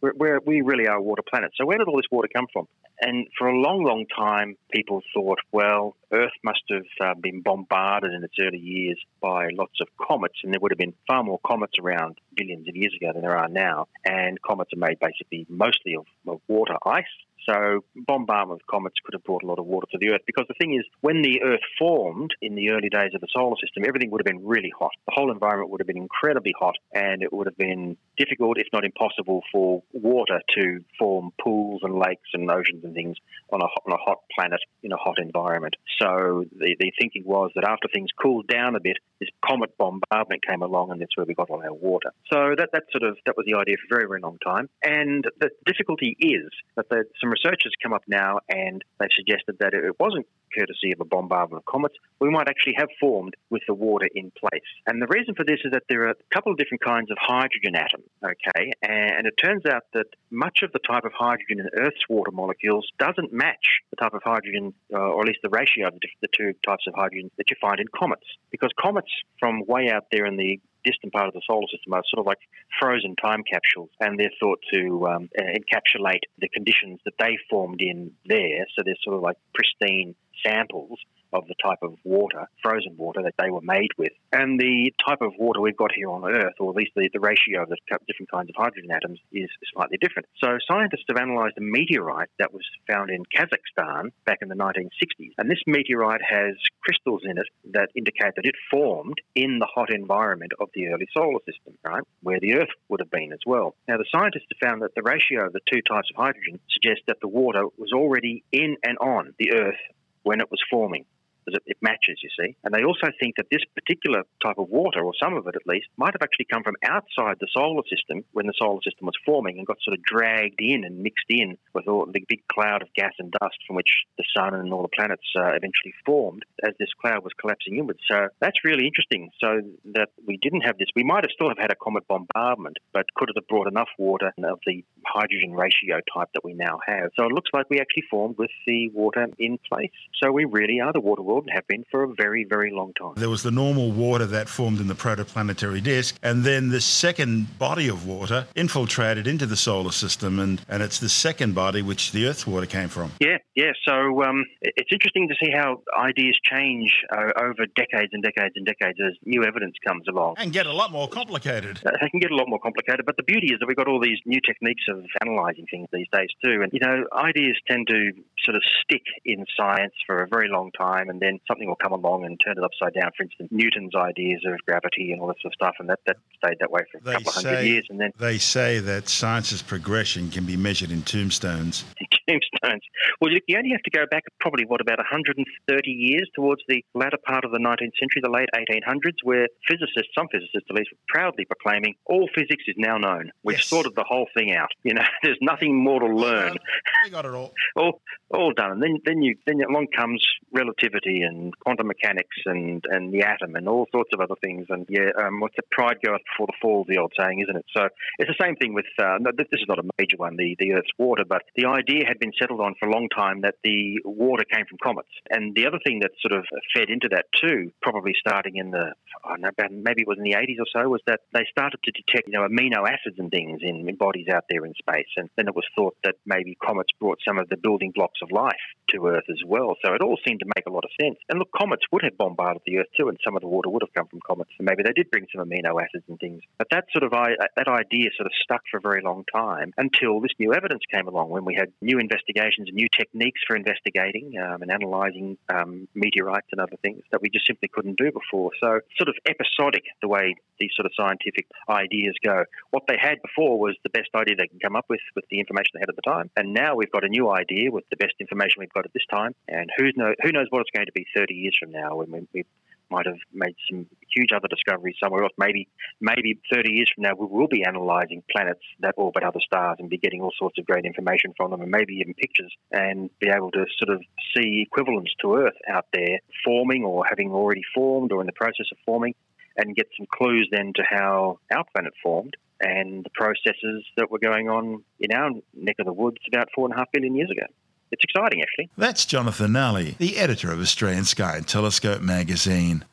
We're, 0.00 0.12
we're, 0.14 0.40
we 0.44 0.62
really 0.62 0.86
are 0.86 0.96
a 0.96 1.02
water 1.02 1.22
planet. 1.28 1.52
So 1.56 1.66
where 1.66 1.78
did 1.78 1.88
all 1.88 1.96
this 1.96 2.10
water 2.10 2.28
come 2.34 2.46
from? 2.52 2.66
And 3.02 3.28
for 3.38 3.48
a 3.48 3.56
long, 3.58 3.82
long 3.82 4.04
time, 4.14 4.56
people 4.70 5.00
thought, 5.14 5.38
well, 5.52 5.96
Earth 6.12 6.32
must 6.44 6.62
have 6.70 6.84
uh, 7.00 7.14
been 7.14 7.40
bombarded 7.40 8.12
in 8.12 8.22
its 8.22 8.34
early 8.38 8.58
years 8.58 9.00
by 9.22 9.48
lots 9.52 9.80
of 9.80 9.88
comets, 10.06 10.34
and 10.44 10.52
there 10.52 10.60
would 10.60 10.70
have 10.70 10.78
been 10.78 10.92
far 11.06 11.22
more 11.22 11.40
comets 11.46 11.74
around 11.80 12.18
billions 12.34 12.68
of 12.68 12.76
years 12.76 12.94
ago 12.94 13.12
than 13.14 13.22
there 13.22 13.38
are 13.38 13.48
now. 13.48 13.86
And 14.04 14.40
comets 14.42 14.72
are 14.74 14.78
made 14.78 14.98
basically 15.00 15.46
mostly 15.48 15.96
of, 15.96 16.04
of 16.26 16.40
water 16.46 16.76
ice, 16.84 17.04
so 17.48 17.84
bombardment 17.96 18.60
of 18.60 18.66
comets 18.66 18.96
could 19.02 19.14
have 19.14 19.24
brought 19.24 19.42
a 19.42 19.46
lot 19.46 19.58
of 19.58 19.66
water 19.66 19.86
to 19.92 19.98
the 19.98 20.10
Earth 20.10 20.20
because 20.26 20.44
the 20.48 20.54
thing 20.60 20.74
is, 20.74 20.84
when 21.00 21.22
the 21.22 21.42
Earth 21.42 21.60
formed 21.78 22.32
in 22.42 22.54
the 22.54 22.70
early 22.70 22.88
days 22.88 23.10
of 23.14 23.20
the 23.20 23.28
solar 23.32 23.56
system, 23.62 23.84
everything 23.86 24.10
would 24.10 24.20
have 24.20 24.26
been 24.26 24.46
really 24.46 24.72
hot. 24.78 24.92
The 25.06 25.12
whole 25.14 25.32
environment 25.32 25.70
would 25.70 25.80
have 25.80 25.86
been 25.86 25.96
incredibly 25.96 26.54
hot, 26.58 26.76
and 26.94 27.22
it 27.22 27.32
would 27.32 27.46
have 27.46 27.56
been 27.56 27.96
difficult, 28.18 28.58
if 28.58 28.66
not 28.72 28.79
impossible, 28.84 29.42
for 29.52 29.82
water 29.92 30.40
to 30.56 30.84
form 30.98 31.30
pools 31.42 31.80
and 31.82 31.94
lakes 31.98 32.28
and 32.32 32.50
oceans 32.50 32.84
and 32.84 32.94
things 32.94 33.16
on 33.52 33.60
a, 33.60 33.64
on 33.64 33.92
a 33.92 33.96
hot 33.96 34.18
planet 34.34 34.60
in 34.82 34.92
a 34.92 34.96
hot 34.96 35.18
environment. 35.18 35.76
So 36.00 36.44
the, 36.56 36.76
the 36.78 36.92
thinking 36.98 37.24
was 37.24 37.50
that 37.54 37.64
after 37.64 37.88
things 37.92 38.10
cooled 38.20 38.46
down 38.46 38.76
a 38.76 38.80
bit, 38.80 38.96
this 39.20 39.28
comet 39.44 39.76
bombardment 39.76 40.44
came 40.46 40.62
along, 40.62 40.90
and 40.90 41.00
that's 41.00 41.16
where 41.16 41.26
we 41.26 41.34
got 41.34 41.50
all 41.50 41.62
our 41.62 41.72
water. 41.72 42.10
So 42.32 42.54
that, 42.56 42.70
that 42.72 42.84
sort 42.90 43.02
of 43.02 43.18
that 43.26 43.36
was 43.36 43.46
the 43.46 43.58
idea 43.58 43.76
for 43.76 43.94
a 43.94 43.98
very, 43.98 44.08
very 44.08 44.20
long 44.20 44.38
time. 44.44 44.68
And 44.82 45.24
the 45.40 45.50
difficulty 45.66 46.16
is 46.18 46.48
that 46.76 46.88
the, 46.88 47.04
some 47.20 47.30
researchers 47.30 47.72
come 47.82 47.92
up 47.92 48.02
now 48.08 48.40
and 48.48 48.82
they've 48.98 49.10
suggested 49.16 49.56
that 49.60 49.74
it 49.74 49.96
wasn't 49.98 50.26
courtesy 50.56 50.92
of 50.92 51.00
a 51.00 51.04
bombardment 51.04 51.62
of 51.62 51.72
comets, 51.72 51.94
we 52.20 52.30
might 52.30 52.48
actually 52.48 52.74
have 52.76 52.88
formed 52.98 53.34
with 53.50 53.62
the 53.66 53.74
water 53.74 54.08
in 54.14 54.32
place. 54.38 54.66
And 54.86 55.00
the 55.00 55.06
reason 55.06 55.34
for 55.34 55.44
this 55.44 55.60
is 55.64 55.72
that 55.72 55.84
there 55.88 56.02
are 56.06 56.10
a 56.10 56.14
couple 56.32 56.52
of 56.52 56.58
different 56.58 56.82
kinds 56.82 57.10
of 57.10 57.18
hydrogen 57.20 57.76
atoms, 57.76 58.08
okay? 58.24 58.69
And 58.82 59.26
it 59.26 59.34
turns 59.42 59.66
out 59.66 59.82
that 59.94 60.06
much 60.30 60.60
of 60.62 60.72
the 60.72 60.78
type 60.78 61.04
of 61.04 61.12
hydrogen 61.12 61.60
in 61.60 61.68
Earth's 61.78 62.08
water 62.08 62.30
molecules 62.30 62.86
doesn't 62.98 63.32
match 63.32 63.80
the 63.90 63.96
type 63.96 64.14
of 64.14 64.22
hydrogen, 64.22 64.74
uh, 64.92 64.98
or 64.98 65.22
at 65.22 65.28
least 65.28 65.40
the 65.42 65.48
ratio 65.48 65.88
of 65.88 65.94
the, 66.00 66.28
two 66.36 66.54
types 66.66 66.84
of 66.86 66.94
hydrogen 66.94 67.30
that 67.38 67.50
you 67.50 67.56
find 67.60 67.80
in 67.80 67.86
comets. 67.88 68.26
Because 68.50 68.70
comets 68.80 69.10
from 69.38 69.64
way 69.66 69.90
out 69.90 70.06
there 70.12 70.26
in 70.26 70.36
the 70.36 70.60
distant 70.84 71.12
part 71.12 71.26
of 71.26 71.34
the 71.34 71.42
solar 71.46 71.66
system 71.70 71.92
are 71.92 72.02
sort 72.08 72.20
of 72.20 72.26
like 72.26 72.38
frozen 72.78 73.16
time 73.16 73.42
capsules, 73.42 73.90
and 74.00 74.18
they're 74.18 74.30
thought 74.40 74.60
to 74.72 75.06
um, 75.08 75.28
encapsulate 75.38 76.24
the 76.38 76.48
conditions 76.48 77.00
that 77.04 77.14
they 77.18 77.36
formed 77.50 77.80
in 77.80 78.12
there. 78.26 78.66
So 78.76 78.82
they're 78.84 78.94
sort 79.02 79.16
of 79.16 79.22
like 79.22 79.36
pristine 79.54 80.14
samples 80.44 80.98
of 81.32 81.46
the 81.46 81.54
type 81.62 81.78
of 81.82 81.94
water, 82.04 82.46
frozen 82.62 82.96
water, 82.96 83.22
that 83.22 83.34
they 83.38 83.50
were 83.50 83.60
made 83.62 83.90
with. 83.98 84.12
And 84.32 84.58
the 84.58 84.92
type 85.06 85.20
of 85.20 85.32
water 85.38 85.60
we've 85.60 85.76
got 85.76 85.92
here 85.94 86.10
on 86.10 86.24
Earth, 86.24 86.54
or 86.58 86.70
at 86.70 86.76
least 86.76 86.92
the, 86.96 87.08
the 87.12 87.20
ratio 87.20 87.62
of 87.62 87.68
the 87.68 87.76
different 88.06 88.30
kinds 88.30 88.50
of 88.50 88.56
hydrogen 88.56 88.90
atoms, 88.90 89.18
is 89.32 89.48
slightly 89.74 89.98
different. 90.00 90.28
So 90.42 90.58
scientists 90.66 91.04
have 91.08 91.16
analysed 91.16 91.58
a 91.58 91.62
meteorite 91.62 92.28
that 92.38 92.52
was 92.52 92.62
found 92.90 93.10
in 93.10 93.22
Kazakhstan 93.24 94.10
back 94.24 94.38
in 94.42 94.48
the 94.48 94.54
1960s. 94.54 95.32
And 95.38 95.50
this 95.50 95.62
meteorite 95.66 96.22
has 96.28 96.54
crystals 96.82 97.22
in 97.24 97.38
it 97.38 97.46
that 97.72 97.90
indicate 97.94 98.34
that 98.36 98.44
it 98.44 98.54
formed 98.70 99.16
in 99.34 99.58
the 99.58 99.66
hot 99.66 99.92
environment 99.92 100.52
of 100.60 100.68
the 100.74 100.88
early 100.88 101.06
solar 101.16 101.40
system, 101.46 101.74
right, 101.84 102.02
where 102.22 102.40
the 102.40 102.54
Earth 102.54 102.70
would 102.88 103.00
have 103.00 103.10
been 103.10 103.32
as 103.32 103.40
well. 103.46 103.74
Now, 103.88 103.98
the 103.98 104.06
scientists 104.10 104.46
have 104.52 104.70
found 104.70 104.82
that 104.82 104.94
the 104.94 105.02
ratio 105.02 105.46
of 105.46 105.52
the 105.52 105.60
two 105.70 105.82
types 105.82 106.08
of 106.10 106.16
hydrogen 106.16 106.58
suggests 106.70 107.04
that 107.06 107.18
the 107.20 107.28
water 107.28 107.64
was 107.76 107.92
already 107.92 108.44
in 108.52 108.76
and 108.82 108.98
on 108.98 109.34
the 109.38 109.52
Earth 109.52 109.80
when 110.22 110.40
it 110.40 110.50
was 110.50 110.60
forming 110.70 111.04
because 111.50 111.60
it, 111.66 111.72
it, 111.72 111.76
matches, 111.82 112.20
you 112.22 112.30
see. 112.38 112.56
And 112.64 112.74
they 112.74 112.84
also 112.84 113.08
think 113.18 113.36
that 113.36 113.46
this 113.50 113.62
particular 113.74 114.22
type 114.44 114.58
of 114.58 114.68
water, 114.68 115.02
or 115.02 115.12
some 115.20 115.34
of 115.34 115.46
it 115.46 115.56
at 115.56 115.66
least, 115.66 115.86
might 115.96 116.14
have 116.14 116.22
actually 116.22 116.46
come 116.52 116.62
from 116.62 116.76
outside 116.84 117.36
the 117.40 117.48
solar 117.52 117.82
system 117.88 118.24
when 118.32 118.46
the 118.46 118.54
solar 118.58 118.80
system 118.82 119.06
was 119.06 119.16
forming 119.24 119.58
and 119.58 119.66
got 119.66 119.78
sort 119.82 119.96
of 119.96 120.02
dragged 120.04 120.60
in 120.60 120.84
and 120.84 121.02
mixed 121.02 121.28
in 121.28 121.56
with 121.74 121.88
all 121.88 122.06
the 122.06 122.20
big 122.28 122.42
cloud 122.48 122.82
of 122.82 122.88
gas 122.94 123.12
and 123.18 123.32
dust 123.40 123.56
from 123.66 123.76
which 123.76 124.04
the 124.18 124.24
sun 124.36 124.54
and 124.54 124.72
all 124.72 124.82
the 124.82 124.96
planets 124.96 125.24
uh, 125.36 125.56
eventually 125.56 125.94
formed 126.04 126.44
as 126.62 126.74
this 126.78 126.90
cloud 127.00 127.24
was 127.24 127.32
collapsing 127.40 127.76
inwards. 127.76 128.00
So 128.10 128.28
that's 128.40 128.64
really 128.64 128.86
interesting. 128.86 129.30
So 129.40 129.62
that 129.94 130.10
we 130.26 130.36
didn't 130.36 130.62
have 130.62 130.78
this, 130.78 130.88
we 130.94 131.04
might 131.04 131.24
have 131.24 131.32
still 131.34 131.48
have 131.48 131.58
had 131.58 131.72
a 131.72 131.76
comet 131.76 132.06
bombardment, 132.08 132.76
but 132.92 133.06
could 133.14 133.30
it 133.30 133.36
have 133.36 133.48
brought 133.48 133.68
enough 133.68 133.88
water 133.98 134.32
of 134.44 134.60
the 134.66 134.84
hydrogen 135.04 135.52
ratio 135.52 136.00
type 136.14 136.28
that 136.34 136.44
we 136.44 136.54
now 136.54 136.78
have? 136.86 137.10
So 137.18 137.24
it 137.26 137.32
looks 137.32 137.50
like 137.52 137.66
we 137.70 137.80
actually 137.80 138.04
formed 138.10 138.36
with 138.38 138.50
the 138.66 138.90
water 138.90 139.26
in 139.38 139.58
place. 139.68 139.90
So 140.22 140.30
we 140.32 140.44
really 140.44 140.80
are 140.80 140.92
the 140.92 141.00
water 141.00 141.22
world 141.22 141.39
and 141.44 141.52
have 141.54 141.66
been 141.66 141.84
for 141.90 142.04
a 142.04 142.08
very, 142.14 142.44
very 142.44 142.72
long 142.72 142.92
time. 142.94 143.14
There 143.16 143.30
was 143.30 143.42
the 143.42 143.50
normal 143.50 143.90
water 143.90 144.26
that 144.26 144.48
formed 144.48 144.80
in 144.80 144.88
the 144.88 144.94
protoplanetary 144.94 145.82
disk, 145.82 146.18
and 146.22 146.44
then 146.44 146.70
the 146.70 146.80
second 146.80 147.58
body 147.58 147.88
of 147.88 148.06
water 148.06 148.46
infiltrated 148.54 149.26
into 149.26 149.46
the 149.46 149.56
solar 149.56 149.92
system, 149.92 150.38
and, 150.38 150.60
and 150.68 150.82
it's 150.82 150.98
the 150.98 151.08
second 151.08 151.54
body 151.54 151.82
which 151.82 152.12
the 152.12 152.26
Earth's 152.26 152.46
water 152.46 152.66
came 152.66 152.88
from. 152.88 153.12
Yeah, 153.20 153.38
yeah. 153.54 153.72
So 153.86 154.22
um, 154.22 154.44
it's 154.60 154.92
interesting 154.92 155.28
to 155.28 155.34
see 155.42 155.50
how 155.52 155.82
ideas 155.98 156.38
change 156.44 156.92
uh, 157.12 157.32
over 157.40 157.66
decades 157.76 158.10
and 158.12 158.22
decades 158.22 158.54
and 158.56 158.66
decades 158.66 158.98
as 159.04 159.16
new 159.24 159.44
evidence 159.44 159.74
comes 159.86 160.06
along. 160.08 160.34
And 160.38 160.52
get 160.52 160.66
a 160.66 160.72
lot 160.72 160.92
more 160.92 161.08
complicated. 161.08 161.80
Uh, 161.84 161.92
they 162.00 162.08
can 162.08 162.20
get 162.20 162.30
a 162.30 162.36
lot 162.36 162.48
more 162.48 162.58
complicated, 162.58 163.06
but 163.06 163.16
the 163.16 163.22
beauty 163.22 163.52
is 163.52 163.60
that 163.60 163.66
we've 163.66 163.76
got 163.76 163.88
all 163.88 164.00
these 164.00 164.18
new 164.26 164.40
techniques 164.40 164.84
of 164.88 165.04
analysing 165.20 165.66
things 165.70 165.88
these 165.92 166.08
days 166.12 166.28
too. 166.44 166.62
And, 166.62 166.72
you 166.72 166.80
know, 166.80 167.04
ideas 167.12 167.56
tend 167.68 167.86
to 167.88 168.12
sort 168.44 168.56
of 168.56 168.62
stick 168.82 169.02
in 169.24 169.44
science 169.56 169.94
for 170.06 170.22
a 170.22 170.28
very 170.28 170.48
long 170.48 170.70
time, 170.72 171.08
and 171.08 171.19
then 171.20 171.40
something 171.46 171.68
will 171.68 171.76
come 171.76 171.92
along 171.92 172.24
and 172.24 172.40
turn 172.44 172.56
it 172.56 172.64
upside 172.64 172.94
down. 172.94 173.10
For 173.16 173.24
instance, 173.24 173.48
Newton's 173.52 173.94
ideas 173.94 174.42
of 174.46 174.58
gravity 174.66 175.12
and 175.12 175.20
all 175.20 175.28
that 175.28 175.40
sort 175.40 175.52
of 175.52 175.54
stuff, 175.54 175.76
and 175.78 175.88
that, 175.88 176.00
that 176.06 176.16
stayed 176.36 176.58
that 176.60 176.70
way 176.70 176.82
for 176.90 176.98
a 176.98 177.00
they 177.02 177.12
couple 177.14 177.28
of 177.28 177.34
hundred 177.34 177.62
years. 177.64 177.86
And 177.90 178.00
then 178.00 178.12
they 178.18 178.38
say 178.38 178.78
that 178.80 179.08
science's 179.08 179.62
progression 179.62 180.30
can 180.30 180.44
be 180.44 180.56
measured 180.56 180.90
in 180.90 181.02
tombstones. 181.02 181.84
Tombstones. 182.30 182.82
Well, 183.20 183.30
you 183.32 183.56
only 183.56 183.70
have 183.70 183.82
to 183.82 183.90
go 183.90 184.04
back 184.10 184.24
probably 184.40 184.64
what 184.64 184.80
about 184.80 184.98
130 184.98 185.90
years 185.90 186.28
towards 186.34 186.62
the 186.68 186.84
latter 186.94 187.18
part 187.26 187.44
of 187.44 187.50
the 187.50 187.58
19th 187.58 187.96
century, 187.98 188.22
the 188.22 188.30
late 188.30 188.48
1800s, 188.54 189.18
where 189.24 189.48
physicists, 189.68 190.14
some 190.16 190.28
physicists 190.30 190.66
at 190.68 190.76
least, 190.76 190.90
were 190.92 190.98
proudly 191.08 191.44
proclaiming 191.44 191.94
all 192.06 192.28
physics 192.34 192.64
is 192.66 192.76
now 192.78 192.96
known. 192.96 193.30
We've 193.42 193.58
yes. 193.58 193.66
sorted 193.66 193.94
the 193.94 194.04
whole 194.06 194.28
thing 194.34 194.54
out. 194.54 194.70
You 194.82 194.94
know, 194.94 195.04
there's 195.22 195.38
nothing 195.40 195.76
more 195.76 196.00
to 196.00 196.06
learn. 196.06 196.56
We 197.04 197.10
got 197.10 197.24
it 197.24 197.34
all. 197.34 197.52
all, 197.76 198.00
all 198.30 198.52
done. 198.52 198.72
And 198.72 198.82
then, 198.82 198.98
then 199.04 199.22
you 199.22 199.36
then 199.46 199.60
along 199.68 199.88
comes 199.96 200.24
relativity 200.52 201.22
and 201.22 201.56
quantum 201.60 201.88
mechanics 201.88 202.36
and, 202.46 202.84
and 202.88 203.12
the 203.12 203.22
atom 203.22 203.56
and 203.56 203.68
all 203.68 203.86
sorts 203.92 204.10
of 204.12 204.20
other 204.20 204.34
things. 204.42 204.66
And 204.68 204.86
yeah, 204.88 205.10
um, 205.18 205.40
what's 205.40 205.56
the 205.56 205.62
pride 205.70 205.98
goeth 206.04 206.22
before 206.32 206.46
the 206.46 206.52
fall, 206.60 206.84
the 206.88 206.98
old 206.98 207.12
saying, 207.18 207.40
isn't 207.40 207.56
it? 207.56 207.66
So 207.76 207.88
it's 208.18 208.30
the 208.30 208.44
same 208.44 208.56
thing 208.56 208.74
with, 208.74 208.86
uh, 208.98 209.18
this 209.36 209.48
is 209.52 209.64
not 209.68 209.78
a 209.78 209.88
major 209.98 210.16
one, 210.16 210.36
the, 210.36 210.56
the 210.58 210.72
Earth's 210.72 210.90
water, 210.98 211.24
but 211.28 211.42
the 211.56 211.66
idea 211.66 212.06
had 212.06 212.19
been 212.20 212.32
settled 212.38 212.60
on 212.60 212.74
for 212.78 212.88
a 212.88 212.92
long 212.92 213.08
time 213.08 213.40
that 213.42 213.56
the 213.64 214.00
water 214.04 214.44
came 214.44 214.66
from 214.66 214.78
comets. 214.82 215.10
And 215.30 215.54
the 215.54 215.66
other 215.66 215.78
thing 215.84 216.00
that 216.00 216.12
sort 216.20 216.38
of 216.38 216.44
fed 216.74 216.90
into 216.90 217.08
that 217.10 217.26
too, 217.40 217.72
probably 217.82 218.12
starting 218.18 218.56
in 218.56 218.70
the, 218.70 218.92
I 219.24 219.36
don't 219.36 219.42
know, 219.42 219.50
maybe 219.70 220.02
it 220.02 220.08
was 220.08 220.18
in 220.18 220.24
the 220.24 220.36
80s 220.36 220.60
or 220.60 220.68
so, 220.72 220.88
was 220.88 221.00
that 221.06 221.20
they 221.32 221.46
started 221.50 221.80
to 221.84 221.92
detect, 221.92 222.28
you 222.28 222.38
know, 222.38 222.46
amino 222.46 222.86
acids 222.88 223.18
and 223.18 223.30
things 223.30 223.60
in, 223.62 223.88
in 223.88 223.96
bodies 223.96 224.28
out 224.32 224.44
there 224.48 224.64
in 224.64 224.74
space. 224.74 225.10
And 225.16 225.28
then 225.36 225.48
it 225.48 225.56
was 225.56 225.64
thought 225.74 225.96
that 226.04 226.16
maybe 226.26 226.56
comets 226.62 226.90
brought 227.00 227.18
some 227.26 227.38
of 227.38 227.48
the 227.48 227.56
building 227.56 227.92
blocks 227.94 228.20
of 228.22 228.30
life 228.30 228.64
to 228.90 229.06
Earth 229.06 229.28
as 229.30 229.40
well. 229.46 229.76
So 229.84 229.94
it 229.94 230.02
all 230.02 230.18
seemed 230.26 230.40
to 230.40 230.52
make 230.56 230.66
a 230.66 230.72
lot 230.72 230.84
of 230.84 230.90
sense. 231.00 231.18
And 231.28 231.38
look, 231.38 231.50
comets 231.56 231.84
would 231.92 232.02
have 232.02 232.18
bombarded 232.18 232.62
the 232.66 232.78
Earth 232.78 232.92
too, 232.96 233.08
and 233.08 233.18
some 233.24 233.36
of 233.36 233.42
the 233.42 233.48
water 233.48 233.70
would 233.70 233.82
have 233.82 233.94
come 233.94 234.06
from 234.08 234.20
comets. 234.26 234.50
And 234.58 234.66
maybe 234.66 234.82
they 234.82 234.92
did 234.92 235.10
bring 235.10 235.26
some 235.34 235.44
amino 235.46 235.80
acids 235.80 236.04
and 236.08 236.18
things. 236.18 236.42
But 236.58 236.68
that 236.70 236.84
sort 236.92 237.04
of 237.04 237.12
that 237.12 237.68
idea 237.68 238.10
sort 238.16 238.26
of 238.26 238.32
stuck 238.42 238.62
for 238.70 238.78
a 238.78 238.80
very 238.80 239.02
long 239.02 239.24
time 239.32 239.72
until 239.76 240.20
this 240.20 240.32
new 240.38 240.52
evidence 240.52 240.82
came 240.92 241.08
along 241.08 241.30
when 241.30 241.44
we 241.44 241.54
had 241.54 241.72
new 241.80 241.98
investigations 242.10 242.68
and 242.68 242.76
new 242.76 242.88
techniques 242.96 243.40
for 243.46 243.56
investigating 243.56 244.34
um, 244.38 244.62
and 244.62 244.70
analysing 244.70 245.38
um, 245.48 245.88
meteorites 245.94 246.48
and 246.52 246.60
other 246.60 246.76
things 246.82 247.02
that 247.12 247.22
we 247.22 247.30
just 247.30 247.46
simply 247.46 247.68
couldn't 247.68 247.96
do 247.96 248.10
before. 248.10 248.50
So 248.60 248.80
sort 248.96 249.08
of 249.08 249.14
episodic 249.28 249.84
the 250.02 250.08
way 250.08 250.34
these 250.58 250.70
sort 250.74 250.86
of 250.86 250.92
scientific 250.96 251.46
ideas 251.68 252.14
go. 252.24 252.44
What 252.70 252.84
they 252.88 252.96
had 253.00 253.22
before 253.22 253.58
was 253.58 253.76
the 253.82 253.90
best 253.90 254.10
idea 254.14 254.36
they 254.36 254.48
can 254.48 254.60
come 254.60 254.76
up 254.76 254.86
with 254.88 255.00
with 255.14 255.24
the 255.30 255.38
information 255.38 255.70
they 255.74 255.80
had 255.80 255.88
at 255.88 255.96
the 255.96 256.02
time, 256.02 256.30
and 256.36 256.52
now 256.52 256.74
we've 256.74 256.92
got 256.92 257.04
a 257.04 257.08
new 257.08 257.30
idea 257.30 257.70
with 257.70 257.84
the 257.90 257.96
best 257.96 258.14
information 258.20 258.56
we've 258.58 258.72
got 258.72 258.84
at 258.84 258.92
this 258.92 259.06
time. 259.10 259.34
And 259.48 259.70
who 259.76 259.90
knows 259.96 260.16
who 260.22 260.32
knows 260.32 260.46
what 260.50 260.60
it's 260.60 260.70
going 260.74 260.86
to 260.86 260.92
be 260.92 261.06
30 261.16 261.34
years 261.34 261.56
from 261.58 261.70
now 261.70 261.96
when 261.96 262.10
we, 262.10 262.26
we 262.34 262.44
might 262.90 263.06
have 263.06 263.18
made 263.32 263.54
some 263.68 263.86
huge 264.14 264.30
other 264.34 264.48
discoveries 264.48 264.96
somewhere 265.02 265.22
else. 265.22 265.32
Maybe, 265.38 265.68
maybe 266.00 266.40
30 266.52 266.72
years 266.72 266.90
from 266.94 267.02
now, 267.02 267.12
we 267.18 267.26
will 267.26 267.48
be 267.48 267.62
analysing 267.62 268.22
planets 268.30 268.62
that 268.80 268.94
orbit 268.96 269.22
other 269.22 269.40
stars 269.40 269.76
and 269.78 269.88
be 269.88 269.98
getting 269.98 270.20
all 270.20 270.32
sorts 270.38 270.58
of 270.58 270.66
great 270.66 270.84
information 270.84 271.32
from 271.36 271.50
them, 271.50 271.60
and 271.60 271.70
maybe 271.70 271.94
even 271.94 272.14
pictures, 272.14 272.52
and 272.72 273.10
be 273.20 273.28
able 273.28 273.50
to 273.52 273.64
sort 273.78 273.94
of 273.94 274.02
see 274.36 274.66
equivalents 274.66 275.12
to 275.20 275.34
Earth 275.36 275.58
out 275.68 275.86
there 275.92 276.18
forming 276.44 276.84
or 276.84 277.04
having 277.08 277.30
already 277.30 277.62
formed 277.74 278.12
or 278.12 278.20
in 278.20 278.26
the 278.26 278.32
process 278.32 278.66
of 278.72 278.78
forming, 278.84 279.14
and 279.56 279.76
get 279.76 279.88
some 279.96 280.06
clues 280.12 280.48
then 280.50 280.72
to 280.74 280.82
how 280.88 281.38
our 281.54 281.64
planet 281.72 281.92
formed 282.02 282.36
and 282.60 283.04
the 283.04 283.10
processes 283.14 283.84
that 283.96 284.10
were 284.10 284.18
going 284.18 284.48
on 284.48 284.84
in 285.00 285.12
our 285.12 285.30
neck 285.54 285.76
of 285.78 285.86
the 285.86 285.92
woods 285.92 286.18
about 286.28 286.48
four 286.54 286.66
and 286.66 286.74
a 286.74 286.76
half 286.76 286.92
billion 286.92 287.14
years 287.14 287.30
ago 287.30 287.46
it's 287.90 288.04
exciting, 288.04 288.42
actually. 288.42 288.70
That's 288.76 289.04
Jonathan 289.04 289.52
Nally, 289.52 289.96
the 289.98 290.16
editor 290.16 290.52
of 290.52 290.60
Australian 290.60 291.04
Sky 291.04 291.36
and 291.36 291.46
Telescope 291.46 292.02
magazine. 292.02 292.84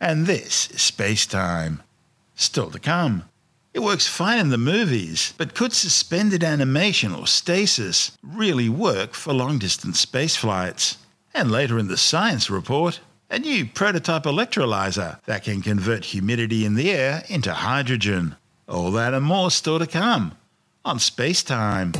And 0.00 0.26
this 0.26 0.70
is 0.70 0.82
Space 0.82 1.26
Time. 1.26 1.82
Still 2.34 2.70
to 2.70 2.78
come. 2.78 3.24
It 3.74 3.80
works 3.80 4.06
fine 4.06 4.38
in 4.38 4.50
the 4.50 4.58
movies, 4.58 5.32
but 5.38 5.54
could 5.54 5.72
suspended 5.72 6.44
animation 6.44 7.14
or 7.14 7.26
stasis 7.26 8.18
really 8.22 8.68
work 8.68 9.14
for 9.14 9.32
long 9.32 9.58
distance 9.58 9.98
space 9.98 10.36
flights? 10.36 10.98
And 11.32 11.50
later 11.50 11.78
in 11.78 11.88
the 11.88 11.96
science 11.96 12.50
report, 12.50 13.00
a 13.30 13.38
new 13.38 13.64
prototype 13.64 14.24
electrolyzer 14.24 15.22
that 15.24 15.44
can 15.44 15.62
convert 15.62 16.04
humidity 16.04 16.66
in 16.66 16.74
the 16.74 16.90
air 16.90 17.22
into 17.28 17.54
hydrogen. 17.54 18.36
All 18.68 18.90
that 18.90 19.14
and 19.14 19.24
more 19.24 19.50
still 19.50 19.78
to 19.78 19.86
come 19.86 20.36
on 20.84 20.98
Space 20.98 21.42
Time. 21.42 21.92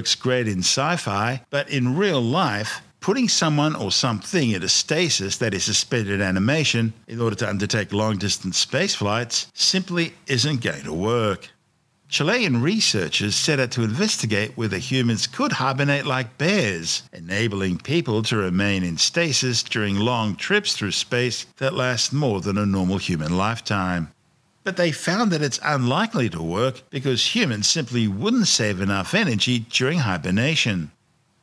Works 0.00 0.14
great 0.14 0.48
in 0.48 0.60
sci 0.60 0.96
fi, 0.96 1.42
but 1.50 1.68
in 1.68 1.94
real 1.94 2.22
life, 2.22 2.80
putting 3.00 3.28
someone 3.28 3.76
or 3.76 3.92
something 3.92 4.52
into 4.52 4.66
stasis 4.66 5.36
that 5.36 5.52
is 5.52 5.62
suspended 5.64 6.22
animation 6.22 6.94
in 7.06 7.20
order 7.20 7.36
to 7.36 7.46
undertake 7.46 7.92
long 7.92 8.16
distance 8.16 8.56
space 8.56 8.94
flights 8.94 9.52
simply 9.52 10.14
isn't 10.26 10.62
going 10.62 10.84
to 10.84 10.94
work. 10.94 11.50
Chilean 12.08 12.62
researchers 12.62 13.36
set 13.36 13.60
out 13.60 13.72
to 13.72 13.82
investigate 13.82 14.56
whether 14.56 14.78
humans 14.78 15.26
could 15.26 15.52
hibernate 15.52 16.06
like 16.06 16.38
bears, 16.38 17.02
enabling 17.12 17.76
people 17.76 18.22
to 18.22 18.38
remain 18.38 18.82
in 18.82 18.96
stasis 18.96 19.62
during 19.62 19.96
long 19.96 20.34
trips 20.34 20.72
through 20.72 20.92
space 20.92 21.44
that 21.58 21.74
last 21.74 22.10
more 22.10 22.40
than 22.40 22.56
a 22.56 22.64
normal 22.64 22.96
human 22.96 23.36
lifetime. 23.36 24.08
But 24.70 24.76
they 24.76 24.92
found 24.92 25.32
that 25.32 25.42
it's 25.42 25.58
unlikely 25.64 26.28
to 26.28 26.40
work 26.40 26.82
because 26.90 27.34
humans 27.34 27.66
simply 27.66 28.06
wouldn't 28.06 28.46
save 28.46 28.80
enough 28.80 29.14
energy 29.14 29.58
during 29.58 29.98
hibernation. 29.98 30.92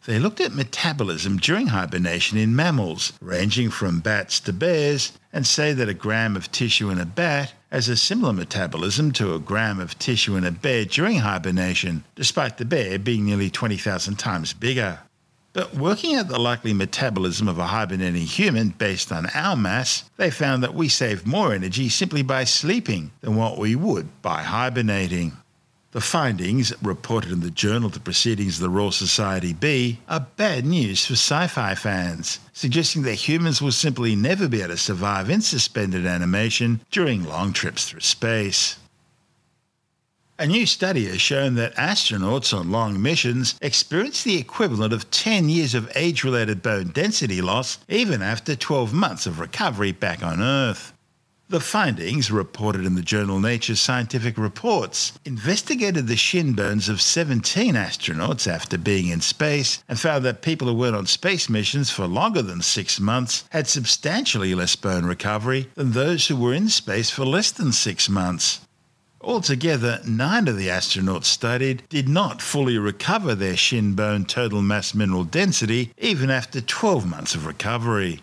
They 0.05 0.17
looked 0.17 0.39
at 0.39 0.55
metabolism 0.55 1.35
during 1.35 1.67
hibernation 1.67 2.37
in 2.37 2.55
mammals, 2.55 3.11
ranging 3.19 3.69
from 3.69 3.99
bats 3.99 4.39
to 4.39 4.53
bears, 4.53 5.11
and 5.33 5.45
say 5.45 5.73
that 5.73 5.89
a 5.89 5.93
gram 5.93 6.37
of 6.37 6.53
tissue 6.53 6.89
in 6.89 6.99
a 7.01 7.05
bat 7.05 7.51
has 7.69 7.89
a 7.89 7.97
similar 7.97 8.31
metabolism 8.31 9.11
to 9.11 9.33
a 9.33 9.39
gram 9.39 9.81
of 9.81 9.99
tissue 9.99 10.37
in 10.37 10.45
a 10.45 10.51
bear 10.51 10.85
during 10.85 11.17
hibernation, 11.17 12.05
despite 12.15 12.57
the 12.57 12.63
bear 12.63 12.97
being 12.97 13.25
nearly 13.25 13.49
20,000 13.49 14.15
times 14.15 14.53
bigger. 14.53 14.99
But 15.57 15.73
working 15.73 16.13
out 16.13 16.27
the 16.27 16.37
likely 16.37 16.71
metabolism 16.71 17.47
of 17.47 17.57
a 17.57 17.65
hibernating 17.65 18.27
human 18.27 18.69
based 18.69 19.11
on 19.11 19.25
our 19.33 19.55
mass, 19.55 20.07
they 20.15 20.29
found 20.29 20.61
that 20.61 20.75
we 20.75 20.87
save 20.87 21.25
more 21.25 21.51
energy 21.51 21.89
simply 21.89 22.21
by 22.21 22.43
sleeping 22.43 23.09
than 23.21 23.35
what 23.35 23.57
we 23.57 23.75
would 23.75 24.21
by 24.21 24.43
hibernating. 24.43 25.35
The 25.93 25.99
findings, 25.99 26.73
reported 26.83 27.31
in 27.31 27.39
the 27.39 27.49
Journal 27.49 27.89
The 27.89 27.99
Proceedings 27.99 28.57
of 28.57 28.61
the 28.61 28.69
Royal 28.69 28.91
Society 28.91 29.51
B, 29.51 29.99
are 30.07 30.27
bad 30.35 30.63
news 30.63 31.07
for 31.07 31.13
sci 31.13 31.47
fi 31.47 31.73
fans, 31.73 32.39
suggesting 32.53 33.01
that 33.01 33.27
humans 33.27 33.59
will 33.59 33.71
simply 33.71 34.15
never 34.15 34.47
be 34.47 34.61
able 34.61 34.75
to 34.75 34.77
survive 34.77 35.27
in 35.27 35.41
suspended 35.41 36.05
animation 36.05 36.81
during 36.91 37.25
long 37.25 37.51
trips 37.51 37.89
through 37.89 38.01
space. 38.01 38.77
A 40.39 40.45
new 40.45 40.67
study 40.67 41.05
has 41.05 41.19
shown 41.19 41.55
that 41.55 41.75
astronauts 41.77 42.55
on 42.55 42.69
long 42.69 43.01
missions 43.01 43.55
experience 43.59 44.21
the 44.21 44.37
equivalent 44.37 44.93
of 44.93 45.09
10 45.09 45.49
years 45.49 45.73
of 45.73 45.91
age 45.95 46.23
related 46.23 46.61
bone 46.61 46.89
density 46.89 47.41
loss 47.41 47.79
even 47.89 48.21
after 48.21 48.55
12 48.55 48.93
months 48.93 49.25
of 49.25 49.39
recovery 49.39 49.91
back 49.91 50.21
on 50.21 50.39
Earth. 50.39 50.93
The 51.49 51.59
findings, 51.59 52.29
reported 52.29 52.85
in 52.85 52.93
the 52.93 53.01
journal 53.01 53.39
Nature 53.39 53.75
Scientific 53.75 54.37
Reports, 54.37 55.17
investigated 55.25 56.05
the 56.05 56.15
shin 56.15 56.53
bones 56.53 56.87
of 56.87 57.01
17 57.01 57.73
astronauts 57.73 58.47
after 58.47 58.77
being 58.77 59.07
in 59.07 59.21
space 59.21 59.81
and 59.89 59.99
found 59.99 60.23
that 60.25 60.43
people 60.43 60.67
who 60.67 60.75
went 60.75 60.95
on 60.95 61.07
space 61.07 61.49
missions 61.49 61.89
for 61.89 62.05
longer 62.05 62.43
than 62.43 62.61
six 62.61 62.99
months 62.99 63.45
had 63.49 63.67
substantially 63.67 64.53
less 64.53 64.75
bone 64.75 65.05
recovery 65.05 65.71
than 65.73 65.93
those 65.93 66.27
who 66.27 66.35
were 66.35 66.53
in 66.53 66.69
space 66.69 67.09
for 67.09 67.25
less 67.25 67.49
than 67.49 67.71
six 67.71 68.07
months. 68.07 68.66
Altogether, 69.27 69.99
nine 70.07 70.47
of 70.47 70.55
the 70.55 70.69
astronauts 70.69 71.25
studied 71.25 71.83
did 71.89 72.07
not 72.07 72.41
fully 72.41 72.77
recover 72.77 73.35
their 73.35 73.57
shin 73.57 73.93
bone 73.93 74.23
total 74.23 74.61
mass 74.61 74.93
mineral 74.93 75.25
density 75.25 75.91
even 75.97 76.29
after 76.29 76.61
12 76.61 77.05
months 77.05 77.35
of 77.35 77.45
recovery. 77.45 78.21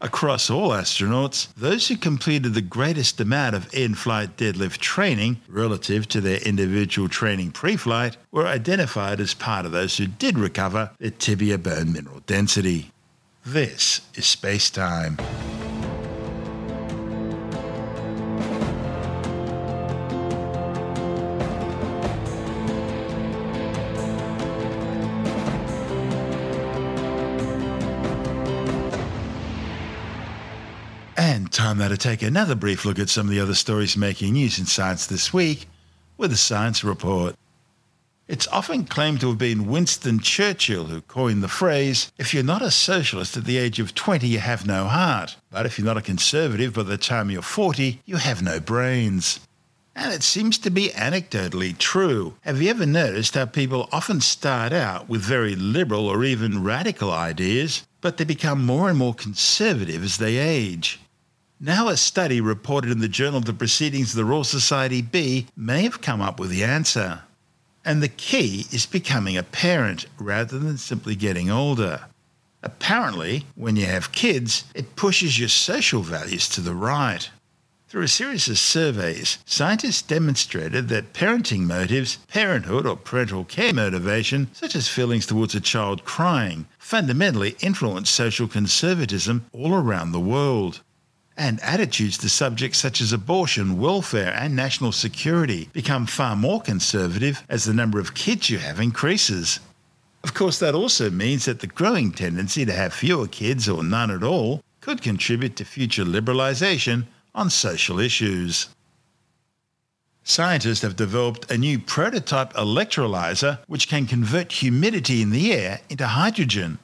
Across 0.00 0.50
all 0.50 0.70
astronauts, 0.70 1.46
those 1.54 1.86
who 1.86 1.96
completed 1.96 2.54
the 2.54 2.60
greatest 2.60 3.20
amount 3.20 3.54
of 3.54 3.72
in 3.72 3.94
flight 3.94 4.36
deadlift 4.36 4.78
training 4.78 5.40
relative 5.46 6.08
to 6.08 6.20
their 6.20 6.40
individual 6.40 7.08
training 7.08 7.52
pre 7.52 7.76
flight 7.76 8.16
were 8.32 8.48
identified 8.48 9.20
as 9.20 9.34
part 9.34 9.64
of 9.64 9.70
those 9.70 9.96
who 9.96 10.08
did 10.08 10.36
recover 10.36 10.90
their 10.98 11.10
tibia 11.10 11.56
bone 11.56 11.92
mineral 11.92 12.18
density. 12.26 12.90
This 13.46 14.00
is 14.16 14.26
space 14.26 14.70
time. 14.70 15.18
Time 31.62 31.78
now 31.78 31.86
to 31.86 31.96
take 31.96 32.22
another 32.22 32.56
brief 32.56 32.84
look 32.84 32.98
at 32.98 33.08
some 33.08 33.28
of 33.28 33.30
the 33.30 33.38
other 33.38 33.54
stories 33.54 33.96
making 33.96 34.32
news 34.32 34.58
in 34.58 34.66
science 34.66 35.06
this 35.06 35.32
week 35.32 35.68
with 36.16 36.32
a 36.32 36.36
science 36.36 36.82
report. 36.82 37.36
It's 38.26 38.48
often 38.48 38.84
claimed 38.84 39.20
to 39.20 39.28
have 39.28 39.38
been 39.38 39.68
Winston 39.68 40.18
Churchill 40.18 40.86
who 40.86 41.02
coined 41.02 41.40
the 41.40 41.46
phrase, 41.46 42.10
if 42.18 42.34
you're 42.34 42.42
not 42.42 42.62
a 42.62 42.72
socialist 42.72 43.36
at 43.36 43.44
the 43.44 43.58
age 43.58 43.78
of 43.78 43.94
20, 43.94 44.26
you 44.26 44.40
have 44.40 44.66
no 44.66 44.86
heart. 44.86 45.36
But 45.52 45.64
if 45.64 45.78
you're 45.78 45.86
not 45.86 45.96
a 45.96 46.02
conservative 46.02 46.74
by 46.74 46.82
the 46.82 46.98
time 46.98 47.30
you're 47.30 47.42
40, 47.42 48.00
you 48.06 48.16
have 48.16 48.42
no 48.42 48.58
brains. 48.58 49.38
And 49.94 50.12
it 50.12 50.24
seems 50.24 50.58
to 50.58 50.70
be 50.70 50.88
anecdotally 50.88 51.78
true. 51.78 52.34
Have 52.40 52.60
you 52.60 52.70
ever 52.70 52.86
noticed 52.86 53.36
how 53.36 53.46
people 53.46 53.88
often 53.92 54.20
start 54.20 54.72
out 54.72 55.08
with 55.08 55.22
very 55.22 55.54
liberal 55.54 56.08
or 56.08 56.24
even 56.24 56.64
radical 56.64 57.12
ideas, 57.12 57.86
but 58.00 58.16
they 58.16 58.24
become 58.24 58.66
more 58.66 58.88
and 58.88 58.98
more 58.98 59.14
conservative 59.14 60.02
as 60.02 60.16
they 60.16 60.38
age? 60.38 60.98
Now, 61.64 61.86
a 61.86 61.96
study 61.96 62.40
reported 62.40 62.90
in 62.90 62.98
the 62.98 63.06
Journal 63.06 63.38
of 63.38 63.44
the 63.44 63.52
Proceedings 63.52 64.10
of 64.10 64.16
the 64.16 64.24
Royal 64.24 64.42
Society 64.42 65.00
B 65.00 65.46
may 65.56 65.84
have 65.84 66.00
come 66.00 66.20
up 66.20 66.40
with 66.40 66.50
the 66.50 66.64
answer. 66.64 67.22
And 67.84 68.02
the 68.02 68.08
key 68.08 68.66
is 68.72 68.84
becoming 68.84 69.36
a 69.36 69.44
parent 69.44 70.06
rather 70.18 70.58
than 70.58 70.76
simply 70.76 71.14
getting 71.14 71.52
older. 71.52 72.06
Apparently, 72.64 73.46
when 73.54 73.76
you 73.76 73.86
have 73.86 74.10
kids, 74.10 74.64
it 74.74 74.96
pushes 74.96 75.38
your 75.38 75.48
social 75.48 76.02
values 76.02 76.48
to 76.48 76.60
the 76.60 76.74
right. 76.74 77.30
Through 77.86 78.02
a 78.02 78.08
series 78.08 78.48
of 78.48 78.58
surveys, 78.58 79.38
scientists 79.46 80.02
demonstrated 80.02 80.88
that 80.88 81.12
parenting 81.12 81.60
motives, 81.60 82.16
parenthood 82.26 82.86
or 82.86 82.96
parental 82.96 83.44
care 83.44 83.72
motivation, 83.72 84.48
such 84.52 84.74
as 84.74 84.88
feelings 84.88 85.26
towards 85.26 85.54
a 85.54 85.60
child 85.60 86.04
crying, 86.04 86.66
fundamentally 86.80 87.54
influence 87.60 88.10
social 88.10 88.48
conservatism 88.48 89.46
all 89.52 89.74
around 89.74 90.10
the 90.10 90.18
world. 90.18 90.80
And 91.42 91.60
attitudes 91.60 92.18
to 92.18 92.28
subjects 92.28 92.78
such 92.78 93.00
as 93.00 93.12
abortion, 93.12 93.80
welfare, 93.80 94.32
and 94.32 94.54
national 94.54 94.92
security 94.92 95.68
become 95.72 96.06
far 96.06 96.36
more 96.36 96.60
conservative 96.60 97.42
as 97.48 97.64
the 97.64 97.74
number 97.74 97.98
of 97.98 98.14
kids 98.14 98.48
you 98.48 98.58
have 98.58 98.78
increases. 98.78 99.58
Of 100.22 100.34
course, 100.34 100.60
that 100.60 100.76
also 100.76 101.10
means 101.10 101.46
that 101.46 101.58
the 101.58 101.66
growing 101.66 102.12
tendency 102.12 102.64
to 102.64 102.72
have 102.72 102.94
fewer 102.94 103.26
kids 103.26 103.68
or 103.68 103.82
none 103.82 104.12
at 104.12 104.22
all 104.22 104.62
could 104.80 105.02
contribute 105.02 105.56
to 105.56 105.64
future 105.64 106.04
liberalisation 106.04 107.06
on 107.34 107.50
social 107.50 107.98
issues. 107.98 108.68
Scientists 110.22 110.82
have 110.82 110.94
developed 110.94 111.50
a 111.50 111.58
new 111.58 111.80
prototype 111.80 112.52
electrolyzer 112.52 113.58
which 113.66 113.88
can 113.88 114.06
convert 114.06 114.52
humidity 114.52 115.20
in 115.20 115.30
the 115.30 115.52
air 115.52 115.80
into 115.90 116.06
hydrogen. 116.06 116.78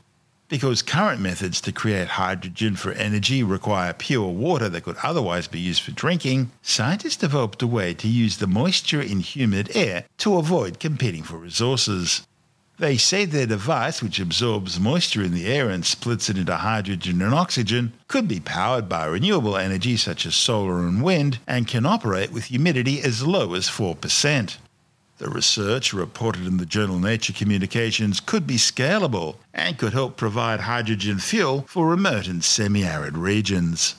Because 0.48 0.80
current 0.80 1.20
methods 1.20 1.60
to 1.60 1.72
create 1.72 2.08
hydrogen 2.08 2.74
for 2.74 2.92
energy 2.92 3.42
require 3.42 3.92
pure 3.92 4.30
water 4.30 4.70
that 4.70 4.84
could 4.84 4.96
otherwise 5.02 5.46
be 5.46 5.60
used 5.60 5.82
for 5.82 5.90
drinking, 5.90 6.50
scientists 6.62 7.16
developed 7.16 7.60
a 7.60 7.66
way 7.66 7.92
to 7.92 8.08
use 8.08 8.38
the 8.38 8.46
moisture 8.46 9.02
in 9.02 9.20
humid 9.20 9.70
air 9.74 10.04
to 10.16 10.36
avoid 10.38 10.80
competing 10.80 11.22
for 11.22 11.36
resources. 11.36 12.26
They 12.78 12.96
say 12.96 13.26
their 13.26 13.44
device, 13.44 14.02
which 14.02 14.18
absorbs 14.18 14.80
moisture 14.80 15.22
in 15.22 15.34
the 15.34 15.46
air 15.46 15.68
and 15.68 15.84
splits 15.84 16.30
it 16.30 16.38
into 16.38 16.56
hydrogen 16.56 17.20
and 17.20 17.34
oxygen, 17.34 17.92
could 18.06 18.26
be 18.26 18.40
powered 18.40 18.88
by 18.88 19.04
renewable 19.04 19.56
energy 19.56 19.98
such 19.98 20.24
as 20.24 20.34
solar 20.34 20.78
and 20.78 21.02
wind 21.02 21.40
and 21.46 21.68
can 21.68 21.84
operate 21.84 22.32
with 22.32 22.44
humidity 22.44 23.02
as 23.02 23.26
low 23.26 23.52
as 23.52 23.68
4%. 23.68 24.56
The 25.18 25.28
research, 25.28 25.92
reported 25.92 26.46
in 26.46 26.58
the 26.58 26.66
journal 26.66 27.00
Nature 27.00 27.32
Communications, 27.32 28.20
could 28.20 28.46
be 28.46 28.54
scalable 28.56 29.34
and 29.52 29.76
could 29.76 29.92
help 29.92 30.16
provide 30.16 30.60
hydrogen 30.60 31.18
fuel 31.18 31.64
for 31.68 31.88
remote 31.88 32.28
and 32.28 32.44
semi 32.44 32.84
arid 32.84 33.18
regions. 33.18 33.96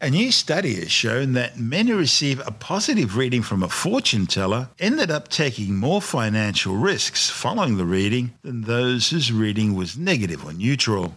A 0.00 0.10
new 0.10 0.32
study 0.32 0.74
has 0.80 0.90
shown 0.90 1.34
that 1.34 1.60
men 1.60 1.86
who 1.86 1.96
receive 1.96 2.40
a 2.40 2.50
positive 2.50 3.16
reading 3.16 3.42
from 3.42 3.62
a 3.62 3.68
fortune 3.68 4.26
teller 4.26 4.70
ended 4.80 5.08
up 5.08 5.28
taking 5.28 5.76
more 5.76 6.02
financial 6.02 6.74
risks 6.74 7.30
following 7.30 7.76
the 7.76 7.84
reading 7.84 8.32
than 8.42 8.62
those 8.62 9.10
whose 9.10 9.30
reading 9.30 9.74
was 9.74 9.96
negative 9.96 10.44
or 10.44 10.52
neutral. 10.52 11.14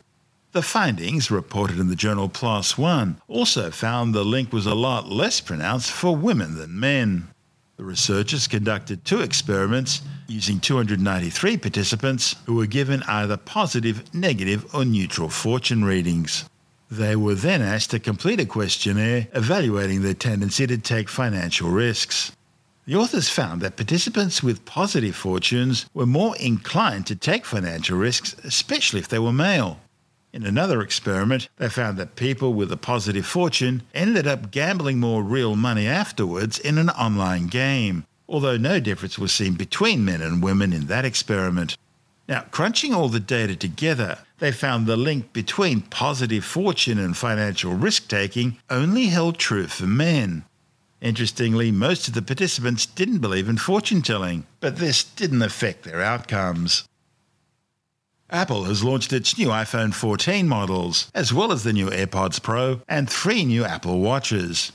The 0.51 0.61
findings, 0.61 1.31
reported 1.31 1.79
in 1.79 1.87
the 1.87 1.95
journal 1.95 2.29
PLOS 2.29 2.77
One, 2.77 3.19
also 3.27 3.71
found 3.71 4.13
the 4.13 4.23
link 4.23 4.53
was 4.53 4.67
a 4.67 4.75
lot 4.75 5.09
less 5.09 5.41
pronounced 5.41 5.89
for 5.89 6.15
women 6.15 6.57
than 6.57 6.79
men. 6.79 7.32
The 7.83 7.89
researchers 7.89 8.47
conducted 8.47 9.03
two 9.03 9.19
experiments 9.19 10.03
using 10.29 10.61
293 10.61 11.57
participants 11.57 12.33
who 12.45 12.55
were 12.55 12.65
given 12.65 13.03
either 13.09 13.35
positive, 13.35 14.01
negative, 14.15 14.73
or 14.73 14.85
neutral 14.85 15.27
fortune 15.27 15.83
readings. 15.83 16.45
They 16.89 17.17
were 17.17 17.35
then 17.35 17.61
asked 17.61 17.91
to 17.91 17.99
complete 17.99 18.39
a 18.39 18.45
questionnaire 18.45 19.27
evaluating 19.33 20.01
their 20.01 20.13
tendency 20.13 20.65
to 20.65 20.77
take 20.77 21.09
financial 21.09 21.71
risks. 21.71 22.31
The 22.85 22.95
authors 22.95 23.27
found 23.27 23.61
that 23.63 23.75
participants 23.75 24.41
with 24.41 24.63
positive 24.63 25.17
fortunes 25.17 25.85
were 25.93 26.05
more 26.05 26.37
inclined 26.37 27.05
to 27.07 27.17
take 27.17 27.45
financial 27.45 27.97
risks, 27.97 28.33
especially 28.45 29.01
if 29.01 29.09
they 29.09 29.19
were 29.19 29.33
male. 29.33 29.81
In 30.33 30.47
another 30.47 30.81
experiment, 30.81 31.47
they 31.57 31.69
found 31.69 31.95
that 31.97 32.15
people 32.15 32.55
with 32.55 32.71
a 32.71 32.77
positive 32.77 33.23
fortune 33.23 33.83
ended 33.93 34.25
up 34.25 34.49
gambling 34.49 34.99
more 34.99 35.21
real 35.21 35.55
money 35.55 35.85
afterwards 35.85 36.57
in 36.57 36.79
an 36.79 36.89
online 36.89 37.45
game, 37.45 38.07
although 38.27 38.57
no 38.57 38.79
difference 38.79 39.19
was 39.19 39.31
seen 39.31 39.53
between 39.53 40.03
men 40.03 40.23
and 40.23 40.41
women 40.41 40.73
in 40.73 40.87
that 40.87 41.05
experiment. 41.05 41.77
Now, 42.27 42.45
crunching 42.49 42.95
all 42.95 43.09
the 43.09 43.19
data 43.19 43.55
together, 43.55 44.17
they 44.39 44.51
found 44.51 44.87
the 44.87 44.97
link 44.97 45.33
between 45.33 45.81
positive 45.81 46.43
fortune 46.43 46.97
and 46.97 47.15
financial 47.15 47.75
risk 47.75 48.07
taking 48.07 48.57
only 48.71 49.07
held 49.07 49.37
true 49.37 49.67
for 49.67 49.85
men. 49.85 50.45
Interestingly, 50.99 51.69
most 51.69 52.07
of 52.07 52.15
the 52.15 52.23
participants 52.23 52.87
didn't 52.87 53.19
believe 53.19 53.49
in 53.49 53.57
fortune 53.57 54.01
telling, 54.01 54.47
but 54.61 54.77
this 54.77 55.03
didn't 55.03 55.43
affect 55.43 55.83
their 55.83 56.01
outcomes. 56.01 56.85
Apple 58.29 58.63
has 58.63 58.83
launched 58.83 59.13
its 59.13 59.37
new 59.37 59.49
iPhone 59.49 59.93
14 59.93 60.47
models, 60.47 61.11
as 61.13 61.33
well 61.33 61.51
as 61.51 61.63
the 61.63 61.73
new 61.73 61.89
AirPods 61.89 62.41
Pro 62.41 62.81
and 62.87 63.09
three 63.09 63.45
new 63.45 63.63
Apple 63.63 63.99
Watches. 63.99 64.71